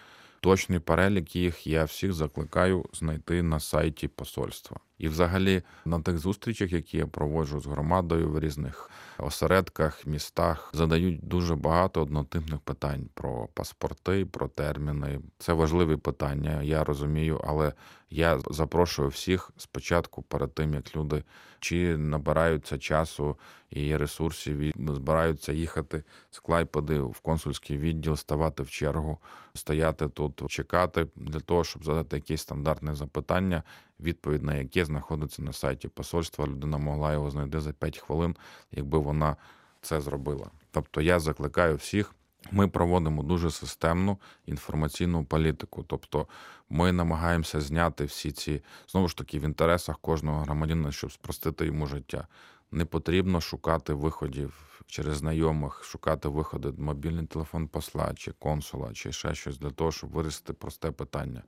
Точний 0.40 0.78
перелік 0.78 1.36
їх 1.36 1.66
я 1.66 1.84
всіх 1.84 2.12
закликаю 2.12 2.84
знайти 2.92 3.42
на 3.42 3.60
сайті 3.60 4.08
посольства. 4.08 4.76
І, 4.98 5.08
взагалі, 5.08 5.62
на 5.84 6.00
тих 6.00 6.18
зустрічах, 6.18 6.72
які 6.72 6.98
я 6.98 7.06
проводжу 7.06 7.60
з 7.60 7.66
громадою 7.66 8.30
в 8.30 8.40
різних 8.40 8.90
осередках, 9.18 10.06
містах, 10.06 10.70
задають 10.74 11.28
дуже 11.28 11.54
багато 11.54 12.02
однотипних 12.02 12.60
питань 12.60 13.08
про 13.14 13.48
паспорти, 13.54 14.26
про 14.26 14.48
терміни. 14.48 15.20
Це 15.38 15.52
важливі 15.52 15.96
питання, 15.96 16.62
я 16.62 16.84
розумію, 16.84 17.40
але 17.46 17.72
я 18.10 18.40
запрошую 18.50 19.08
всіх 19.08 19.50
спочатку, 19.56 20.22
перед 20.22 20.54
тим 20.54 20.74
як 20.74 20.96
люди 20.96 21.22
чи 21.60 21.96
набираються 21.96 22.78
часу 22.78 23.36
і 23.70 23.96
ресурсів, 23.96 24.58
і 24.58 24.74
збираються 24.78 25.52
їхати 25.52 26.04
з 26.30 26.38
Клайпеди 26.38 27.00
в 27.00 27.20
консульський 27.20 27.78
відділ, 27.78 28.16
ставати 28.16 28.62
в 28.62 28.70
чергу, 28.70 29.18
стояти 29.54 30.08
тут, 30.08 30.42
чекати 30.48 31.06
для 31.16 31.40
того, 31.40 31.64
щоб 31.64 31.84
задати 31.84 32.16
якесь 32.16 32.42
стандартне 32.42 32.94
запитання, 32.94 33.62
відповідь 34.00 34.42
на 34.42 34.54
яке 34.54 34.84
знаходиться 34.86 35.42
на 35.42 35.52
сайті 35.52 35.88
посольства. 35.88 36.46
Людина 36.46 36.78
могла 36.78 37.12
його 37.12 37.30
знайти 37.30 37.60
за 37.60 37.72
5 37.72 37.98
хвилин, 37.98 38.36
якби 38.72 38.98
вона 38.98 39.36
це 39.82 40.00
зробила. 40.00 40.50
Тобто 40.70 41.00
я 41.00 41.20
закликаю 41.20 41.76
всіх. 41.76 42.14
Ми 42.50 42.68
проводимо 42.68 43.22
дуже 43.22 43.50
системну 43.50 44.18
інформаційну 44.46 45.24
політику. 45.24 45.84
Тобто 45.86 46.26
ми 46.70 46.92
намагаємося 46.92 47.60
зняти 47.60 48.04
всі 48.04 48.32
ці 48.32 48.62
знову 48.88 49.08
ж 49.08 49.16
таки 49.16 49.38
в 49.38 49.42
інтересах 49.42 49.98
кожного 49.98 50.40
громадянина, 50.40 50.92
щоб 50.92 51.12
спростити 51.12 51.66
йому 51.66 51.86
життя. 51.86 52.26
Не 52.70 52.84
потрібно 52.84 53.40
шукати 53.40 53.92
виходів 53.92 54.75
через 54.86 55.16
знайомих, 55.16 55.84
шукати 55.84 56.28
виходи 56.28 56.72
мобільний 56.78 57.26
телефон 57.26 57.68
посла 57.68 58.14
чи 58.14 58.32
консула, 58.32 58.92
чи 58.92 59.12
ще 59.12 59.34
щось 59.34 59.58
для 59.58 59.70
того, 59.70 59.92
щоб 59.92 60.10
вирішити 60.10 60.52
просте 60.52 60.90
питання. 60.90 61.42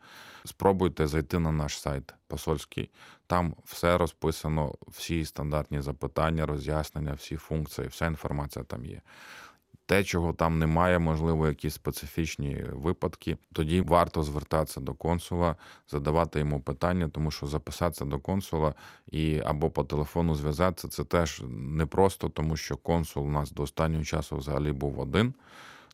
Спробуйте 0.45 1.07
зайти 1.07 1.39
на 1.39 1.53
наш 1.53 1.81
сайт 1.81 2.15
посольський. 2.27 2.91
Там 3.27 3.55
все 3.65 3.99
розписано, 3.99 4.75
всі 4.89 5.25
стандартні 5.25 5.81
запитання, 5.81 6.47
роз'яснення, 6.47 7.13
всі 7.13 7.37
функції, 7.37 7.89
вся 7.89 8.07
інформація 8.07 8.65
там 8.65 8.85
є. 8.85 9.01
Те, 9.89 10.05
чого 10.05 10.33
там 10.33 10.59
немає, 10.59 10.99
можливо, 10.99 11.49
якісь 11.49 11.75
специфічні 11.75 12.65
випадки. 12.73 13.37
Тоді 13.53 13.81
варто 13.81 14.23
звертатися 14.23 14.81
до 14.81 14.95
консула, 14.95 15.57
задавати 15.91 16.39
йому 16.39 16.61
питання, 16.61 17.09
тому 17.09 17.31
що 17.31 17.47
записатися 17.47 18.05
до 18.05 18.19
консула 18.19 18.75
і 19.11 19.41
або 19.45 19.71
по 19.71 19.85
телефону 19.85 20.35
зв'язатися 20.35 20.89
це 20.89 21.05
теж 21.05 21.43
непросто, 21.49 22.29
тому 22.29 22.57
що 22.57 22.77
консул 22.77 23.27
у 23.27 23.31
нас 23.31 23.51
до 23.51 23.63
останнього 23.63 24.05
часу 24.05 24.37
взагалі 24.37 24.73
був 24.73 25.01
один. 25.01 25.35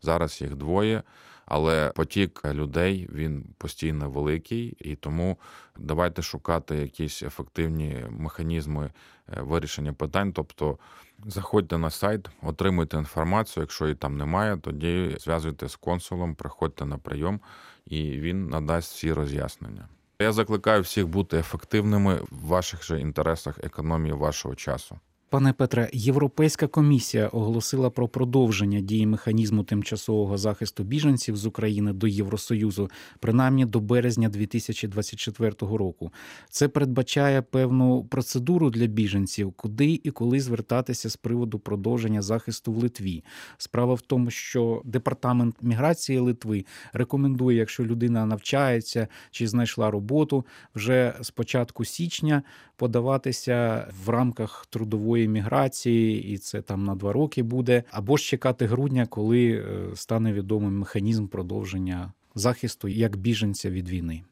Зараз 0.02 0.40
їх 0.40 0.54
двоє, 0.54 1.02
але 1.46 1.92
потік 1.94 2.44
людей 2.44 3.08
він 3.12 3.44
постійно 3.58 4.10
великий, 4.10 4.76
і 4.80 4.96
тому 4.96 5.38
давайте 5.78 6.22
шукати 6.22 6.76
якісь 6.76 7.22
ефективні 7.22 8.06
механізми 8.10 8.90
е, 9.28 9.42
вирішення 9.42 9.92
питань. 9.92 10.32
Тобто 10.32 10.78
заходьте 11.26 11.78
на 11.78 11.90
сайт, 11.90 12.28
отримуйте 12.42 12.96
інформацію. 12.96 13.62
Якщо 13.62 13.84
її 13.84 13.94
там 13.94 14.16
немає, 14.16 14.56
тоді 14.56 15.16
зв'язуйте 15.20 15.68
з 15.68 15.76
консулом, 15.76 16.34
приходьте 16.34 16.84
на 16.84 16.98
прийом, 16.98 17.40
і 17.86 18.10
він 18.10 18.48
надасть 18.48 18.94
всі 18.94 19.12
роз'яснення. 19.12 19.88
Я 20.18 20.32
закликаю 20.32 20.82
всіх 20.82 21.08
бути 21.08 21.38
ефективними 21.38 22.20
в 22.30 22.46
ваших 22.46 22.84
же 22.84 23.00
інтересах 23.00 23.58
економії 23.58 24.12
вашого 24.12 24.54
часу. 24.54 24.98
Пане 25.34 25.52
Петре, 25.52 25.90
Європейська 25.92 26.66
комісія 26.66 27.28
оголосила 27.28 27.90
про 27.90 28.08
продовження 28.08 28.80
дії 28.80 29.06
механізму 29.06 29.64
тимчасового 29.64 30.38
захисту 30.38 30.84
біженців 30.84 31.36
з 31.36 31.46
України 31.46 31.92
до 31.92 32.06
Євросоюзу, 32.06 32.90
принаймні 33.20 33.64
до 33.64 33.80
березня 33.80 34.28
2024 34.28 35.52
року. 35.60 36.12
Це 36.50 36.68
передбачає 36.68 37.42
певну 37.42 38.04
процедуру 38.04 38.70
для 38.70 38.86
біженців, 38.86 39.52
куди 39.52 40.00
і 40.04 40.10
коли 40.10 40.40
звертатися 40.40 41.10
з 41.10 41.16
приводу 41.16 41.58
продовження 41.58 42.22
захисту 42.22 42.72
в 42.72 42.76
Литві. 42.76 43.24
Справа 43.58 43.94
в 43.94 44.00
тому, 44.00 44.30
що 44.30 44.82
департамент 44.84 45.56
міграції 45.62 46.18
Литви 46.18 46.64
рекомендує, 46.92 47.58
якщо 47.58 47.84
людина 47.84 48.26
навчається 48.26 49.08
чи 49.30 49.48
знайшла 49.48 49.90
роботу, 49.90 50.46
вже 50.74 51.14
з 51.20 51.30
початку 51.30 51.84
січня 51.84 52.42
подаватися 52.76 53.88
в 54.04 54.08
рамках 54.08 54.66
трудової 54.70 55.23
міграції, 55.28 56.22
і 56.24 56.38
це 56.38 56.62
там 56.62 56.84
на 56.84 56.94
два 56.94 57.12
роки 57.12 57.42
буде, 57.42 57.82
або 57.90 58.16
ж 58.16 58.24
чекати 58.24 58.66
грудня, 58.66 59.06
коли 59.06 59.50
е, 59.50 59.96
стане 59.96 60.32
відомим 60.32 60.78
механізм 60.78 61.26
продовження 61.26 62.12
захисту 62.34 62.88
як 62.88 63.16
біженця 63.16 63.70
від 63.70 63.88
війни. 63.88 64.22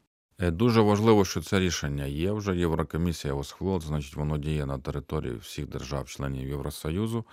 Е, 0.40 0.50
Дуже 0.50 0.80
важливо, 0.80 1.24
що 1.24 1.40
це 1.40 1.60
рішення 1.60 2.04
є. 2.04 2.32
Вже 2.32 2.56
Єврокомісія 2.56 3.32
його 3.32 3.44
схвалила, 3.44 3.80
значить, 3.80 4.16
воно 4.16 4.38
діє 4.38 4.66
на 4.66 4.78
території 4.78 5.34
всіх 5.36 5.68
держав-членів 5.68 6.48
Євросоюзу, 6.48 7.24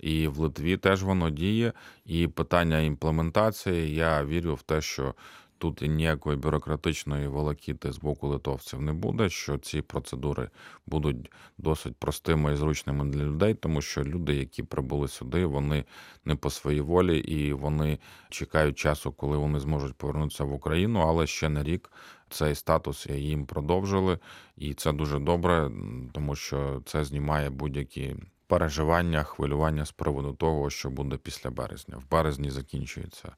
і 0.00 0.28
в 0.28 0.38
Литві 0.38 0.76
теж 0.76 1.02
воно 1.02 1.30
діє. 1.30 1.72
І 2.04 2.28
питання 2.28 2.80
імплементації, 2.80 3.94
я 3.94 4.24
вірю 4.24 4.54
в 4.54 4.62
те, 4.62 4.80
що 4.80 5.14
тут 5.58 5.82
ніякої 5.82 6.36
бюрократичної 6.36 7.28
волокіти 7.28 7.92
з 7.92 7.98
боку 7.98 8.28
литовців 8.28 8.82
не 8.82 8.92
буде, 8.92 9.28
що 9.28 9.58
ці 9.58 9.82
процедури 9.82 10.50
будуть 10.86 11.32
досить 11.58 11.96
простими 11.96 12.52
і 12.52 12.56
зручними 12.56 13.04
для 13.04 13.24
людей, 13.24 13.54
тому 13.54 13.82
що 13.82 14.04
люди, 14.04 14.34
які 14.34 14.62
прибули 14.62 15.08
сюди, 15.08 15.46
вони 15.46 15.84
не 16.24 16.34
по 16.34 16.50
своїй 16.50 16.80
волі 16.80 17.18
і 17.18 17.52
вони 17.52 17.98
чекають 18.30 18.78
часу, 18.78 19.12
коли 19.12 19.36
вони 19.36 19.60
зможуть 19.60 19.94
повернутися 19.94 20.44
в 20.44 20.52
Україну, 20.52 21.00
але 21.00 21.26
ще 21.26 21.48
не 21.48 21.62
рік 21.62 21.90
цей 22.30 22.54
статус 22.54 23.06
їм 23.06 23.46
продовжили, 23.46 24.18
і 24.56 24.74
це 24.74 24.92
дуже 24.92 25.18
добре, 25.18 25.70
тому 26.12 26.36
що 26.36 26.82
це 26.84 27.04
знімає 27.04 27.50
будь-які 27.50 28.16
переживання, 28.46 29.22
хвилювання 29.22 29.84
з 29.84 29.92
приводу 29.92 30.32
того, 30.32 30.70
що 30.70 30.90
буде 30.90 31.16
після 31.16 31.50
березня. 31.50 31.96
В 31.96 32.10
березні 32.10 32.50
закінчується 32.50 33.32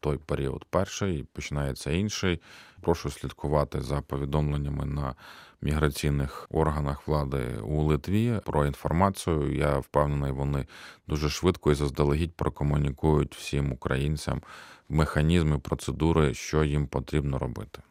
той 0.00 0.18
період 0.18 0.64
перший, 0.70 1.26
починається 1.32 1.90
інший. 1.90 2.40
Прошу 2.80 3.10
слідкувати 3.10 3.80
за 3.80 4.00
повідомленнями 4.00 4.84
на 4.84 5.14
міграційних 5.62 6.46
органах 6.50 7.08
влади 7.08 7.58
у 7.62 7.82
Литві 7.82 8.40
про 8.44 8.66
інформацію. 8.66 9.54
Я 9.54 9.78
впевнений, 9.78 10.32
вони 10.32 10.66
дуже 11.06 11.30
швидко 11.30 11.72
і 11.72 11.74
заздалегідь 11.74 12.34
прокомунікують 12.34 13.36
всім 13.36 13.72
українцям 13.72 14.42
механізми, 14.88 15.58
процедури, 15.58 16.34
що 16.34 16.64
їм 16.64 16.86
потрібно 16.86 17.38
робити. 17.38 17.82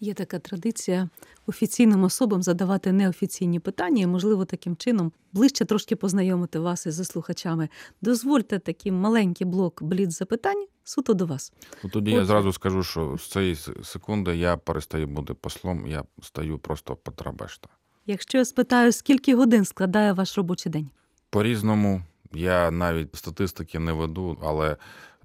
Є 0.00 0.14
така 0.14 0.38
традиція 0.38 1.08
офіційним 1.46 2.04
особам 2.04 2.42
задавати 2.42 2.92
неофіційні 2.92 3.60
питання, 3.60 4.02
і, 4.02 4.06
можливо, 4.06 4.44
таким 4.44 4.76
чином 4.76 5.12
ближче 5.32 5.64
трошки 5.64 5.96
познайомити 5.96 6.58
вас 6.58 6.86
із 6.86 6.96
слухачами. 6.96 7.68
Дозвольте 8.02 8.58
такий 8.58 8.92
маленький 8.92 9.46
блок 9.46 9.82
бліц 9.82 10.18
запитань 10.18 10.66
суто 10.84 11.14
до 11.14 11.26
вас. 11.26 11.52
Ну, 11.84 11.90
тоді 11.90 12.10
Отже. 12.10 12.20
я 12.20 12.24
зразу 12.24 12.52
скажу, 12.52 12.82
що 12.82 13.16
з 13.18 13.28
цієї 13.28 13.56
секунди 13.82 14.36
я 14.36 14.56
перестаю 14.56 15.06
бути 15.06 15.34
послом, 15.34 15.86
я 15.86 16.04
стаю 16.22 16.58
просто 16.58 16.96
Петра 16.96 17.32
Бешта. 17.32 17.68
Якщо 18.06 18.38
я 18.38 18.44
спитаю, 18.44 18.92
скільки 18.92 19.34
годин 19.34 19.64
складає 19.64 20.12
ваш 20.12 20.36
робочий 20.36 20.72
день? 20.72 20.90
По-різному 21.30 22.02
я 22.32 22.70
навіть 22.70 23.16
статистики 23.16 23.78
не 23.78 23.92
веду, 23.92 24.38
але 24.42 24.76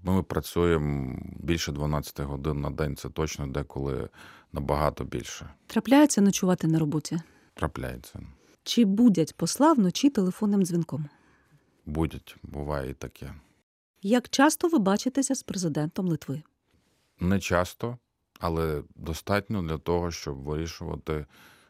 ми 0.03 0.23
працюємо 0.23 1.19
більше 1.39 1.71
12 1.71 2.19
годин 2.19 2.62
на 2.62 2.69
день. 2.69 2.95
Це 2.95 3.10
точно 3.10 3.47
деколи 3.47 4.10
набагато 4.53 5.03
більше. 5.03 5.49
Трапляється 5.67 6.21
ночувати 6.21 6.67
на 6.67 6.79
роботі? 6.79 7.21
Трапляється. 7.53 8.19
Чи 8.63 8.85
будять 8.85 9.38
посла 9.38 9.73
вночі 9.73 10.09
телефонним 10.09 10.63
дзвінком? 10.63 11.05
Будуть, 11.85 12.38
буває 12.43 12.89
і 12.89 12.93
таке. 12.93 13.33
Як 14.01 14.29
часто 14.29 14.67
ви 14.67 14.79
бачитеся 14.79 15.35
з 15.35 15.43
президентом 15.43 16.07
Литви? 16.07 16.41
Не 17.19 17.39
часто, 17.39 17.97
але 18.39 18.83
достатньо 18.95 19.62
для 19.62 19.77
того, 19.77 20.12
щоб 20.12 20.38
вирішувати 20.38 21.25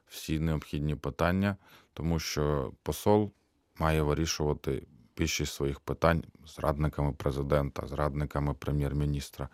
всі 0.07 0.39
необхідні 0.39 0.95
питання, 0.95 1.57
тому 1.93 2.19
що 2.19 2.73
посол 2.83 3.31
має 3.79 4.01
вирішувати 4.01 4.87
більшість 5.17 5.53
своїх 5.53 5.79
питань 5.79 6.23
з 6.45 6.59
радниками 6.59 7.13
президента, 7.13 7.87
з 7.87 7.91
радниками 7.91 8.53
прем'єр-міністра, 8.53 9.49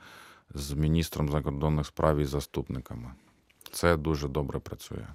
з 0.54 0.74
міністром 0.74 1.30
закордонних 1.30 1.86
справ 1.86 2.18
і 2.18 2.26
заступниками. 2.26 3.12
Це 3.72 3.98
дуже 3.98 4.28
добре 4.28 4.60
працює. 4.60 5.08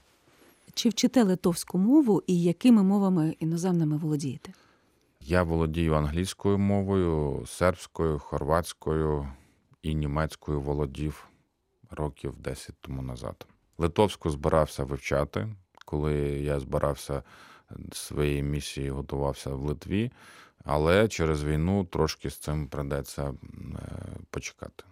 Чи 0.74 0.88
вчите 0.88 1.22
литовську 1.22 1.78
мову 1.78 2.22
і 2.26 2.42
якими 2.42 2.82
мовами 2.82 3.36
іноземними 3.38 3.96
володієте? 3.96 4.52
Я 5.20 5.42
володію 5.42 5.94
англійською 5.94 6.58
мовою, 6.58 7.44
сербською, 7.46 8.18
хорватською 8.18 9.28
і 9.82 9.94
німецькою 9.94 10.60
володів 10.60 11.28
років 11.90 12.34
10 12.38 12.74
тому 12.80 13.02
назад. 13.02 13.46
Литовську 13.78 14.30
збирався 14.30 14.84
вивчати, 14.84 15.48
коли 15.84 16.14
я 16.20 16.60
збирався 16.60 17.22
своєї 17.92 18.42
місії, 18.42 18.90
готувався 18.90 19.50
в 19.50 19.62
Литві, 19.62 20.12
але 20.64 21.08
через 21.08 21.44
війну 21.44 21.84
трошки 21.84 22.30
з 22.30 22.36
цим 22.36 22.66
придеться 22.66 23.28
е, 23.28 23.34
почекати. 24.30 24.84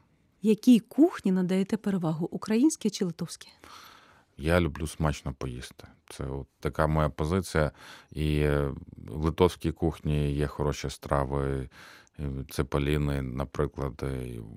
Якій 0.43 0.81
кухні 0.81 1.33
надаєте 1.33 1.77
перевагу 1.77 2.29
українській 2.31 2.91
чи 2.91 3.05
литовській? 3.05 3.49
Я 4.37 4.61
люблю 4.61 4.87
смачно 4.87 5.33
поїсти. 5.33 5.87
Це 6.11 6.25
от 6.25 6.47
така 6.61 6.87
моя 6.87 7.09
позиція. 7.09 7.71
І 8.13 8.39
е, 8.39 8.75
в 8.97 9.25
литовській 9.25 9.73
кухні 9.73 10.33
є 10.33 10.47
хороші 10.47 10.91
страви, 10.91 11.69
цепаліни, 12.51 13.23
наприклад. 13.23 14.05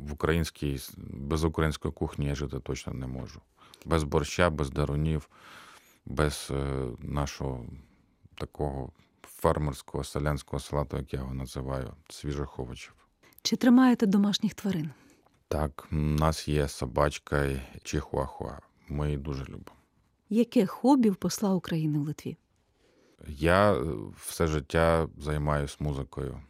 В 0.08 0.14
українській 0.14 0.80
без 0.98 1.44
української 1.44 1.94
кухні 1.94 2.26
я 2.26 2.36
жити 2.36 2.60
точно 2.60 2.94
не 2.94 3.08
можу. 3.08 3.42
Без 3.86 4.04
борща, 4.04 4.50
без 4.50 4.70
дарунів, 4.70 5.30
без 6.06 6.48
е, 6.52 6.86
нашого 7.00 7.66
такого 8.36 8.92
фермерського 9.24 10.04
селянського 10.04 10.60
салату, 10.60 10.98
як 10.98 11.14
я 11.14 11.20
його 11.20 11.34
називаю, 11.34 11.94
свіжих 12.10 12.60
овочів. 12.60 12.94
Чи 13.42 13.56
тримаєте 13.56 14.06
домашніх 14.06 14.54
тварин? 14.54 14.90
Так, 15.52 15.88
у 15.92 15.96
нас 15.96 16.48
є 16.48 16.68
собачка 16.68 17.60
чихуахуа. 17.84 18.60
Ми 18.88 19.06
її 19.06 19.18
дуже 19.18 19.44
любимо. 19.44 19.78
Яке 20.30 20.66
хобі 20.66 21.10
в 21.10 21.16
посла 21.16 21.54
України 21.54 22.00
в 22.00 22.02
Литві? 22.02 22.38
Я 23.28 23.74
е, 23.74 23.84
все 24.18 24.48
життя 24.48 25.08
займаюся 25.18 25.78
музикою. 25.80 26.42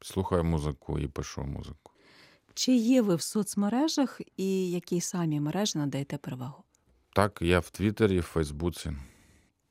Слухаю 0.00 0.44
музику 0.44 0.98
і 0.98 1.08
пишу 1.08 1.42
музику. 1.42 1.92
Чи 2.54 2.72
є 2.72 3.02
ви 3.02 3.14
в 3.14 3.22
соцмережах 3.22 4.20
і 4.36 4.70
які 4.70 5.00
самі 5.00 5.40
мережі 5.40 5.78
надаєте 5.78 6.18
перевагу? 6.18 6.64
Так, 7.12 7.38
я 7.42 7.60
в 7.60 7.70
Твіттері, 7.70 8.20
в 8.20 8.22
Фейсбуці. 8.22 8.92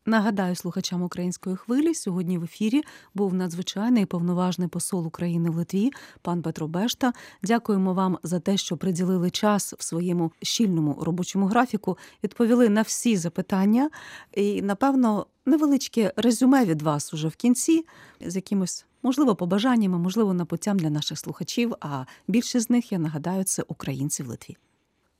Нагадаю 0.07 0.55
слухачам 0.55 1.01
української 1.03 1.55
хвилі. 1.55 1.93
Сьогодні 1.93 2.37
в 2.37 2.43
ефірі 2.43 2.83
був 3.13 3.33
надзвичайний 3.33 4.05
повноважний 4.05 4.67
посол 4.67 5.07
України 5.07 5.49
в 5.49 5.55
Литві, 5.55 5.91
пан 6.21 6.41
Петро 6.41 6.67
Бешта. 6.67 7.13
Дякуємо 7.43 7.93
вам 7.93 8.17
за 8.23 8.39
те, 8.39 8.57
що 8.57 8.77
приділили 8.77 9.29
час 9.29 9.73
в 9.73 9.83
своєму 9.83 10.31
щільному 10.41 10.97
робочому 11.01 11.45
графіку, 11.45 11.97
відповіли 12.23 12.69
на 12.69 12.81
всі 12.81 13.17
запитання. 13.17 13.89
І, 14.33 14.61
напевно, 14.61 15.25
невеличке 15.45 16.13
резюме 16.15 16.65
від 16.65 16.81
вас 16.81 17.13
уже 17.13 17.27
в 17.27 17.35
кінці 17.35 17.85
з 18.21 18.35
якимось 18.35 18.85
можливо, 19.03 19.35
побажаннями, 19.35 19.97
можливо, 19.97 20.33
напуттям 20.33 20.79
для 20.79 20.89
наших 20.89 21.19
слухачів. 21.19 21.73
А 21.79 22.05
більшість 22.27 22.67
з 22.67 22.69
них, 22.69 22.91
я 22.91 22.99
нагадаю, 22.99 23.43
це 23.43 23.63
українці 23.67 24.23
в 24.23 24.27
Литві. 24.27 24.57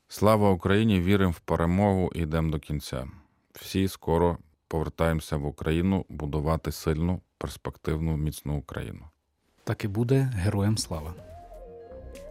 Слава 0.08 0.52
Україні! 0.52 1.02
Віримо 1.02 1.32
в 1.32 1.40
перемогу 1.40 2.12
і 2.16 2.20
йдемо 2.20 2.52
до 2.52 2.60
кінця. 2.60 3.08
Всі 3.54 3.88
скоро 3.88 4.38
повертаємося 4.68 5.38
в 5.38 5.46
Україну 5.46 6.06
будувати 6.10 6.72
сильну, 6.72 7.22
перспективну, 7.38 8.18
міцну 8.18 8.58
Україну. 8.58 9.02
Так 9.64 9.84
і 9.84 9.88
буде 9.88 10.32
героям 10.36 10.78
слава. 10.78 11.14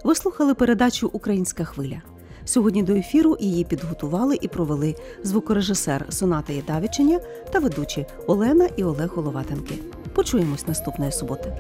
Ви 0.05 0.15
слухали 0.15 0.55
передачу 0.55 1.11
Українська 1.13 1.65
хвиля. 1.65 2.03
Сьогодні 2.45 2.83
до 2.83 2.95
ефіру 2.95 3.37
її 3.41 3.65
підготували 3.65 4.39
і 4.41 4.49
провели 4.49 4.95
звукорежисер 5.23 6.07
Соната 6.09 6.53
Єдавічення 6.53 7.21
та 7.53 7.59
ведучі 7.59 8.07
Олена 8.27 8.69
і 8.77 8.85
Олег 8.85 9.09
Головатенки. 9.15 9.75
Почуємось 10.15 10.69
наступної 10.69 11.13
суботи. 11.13 11.53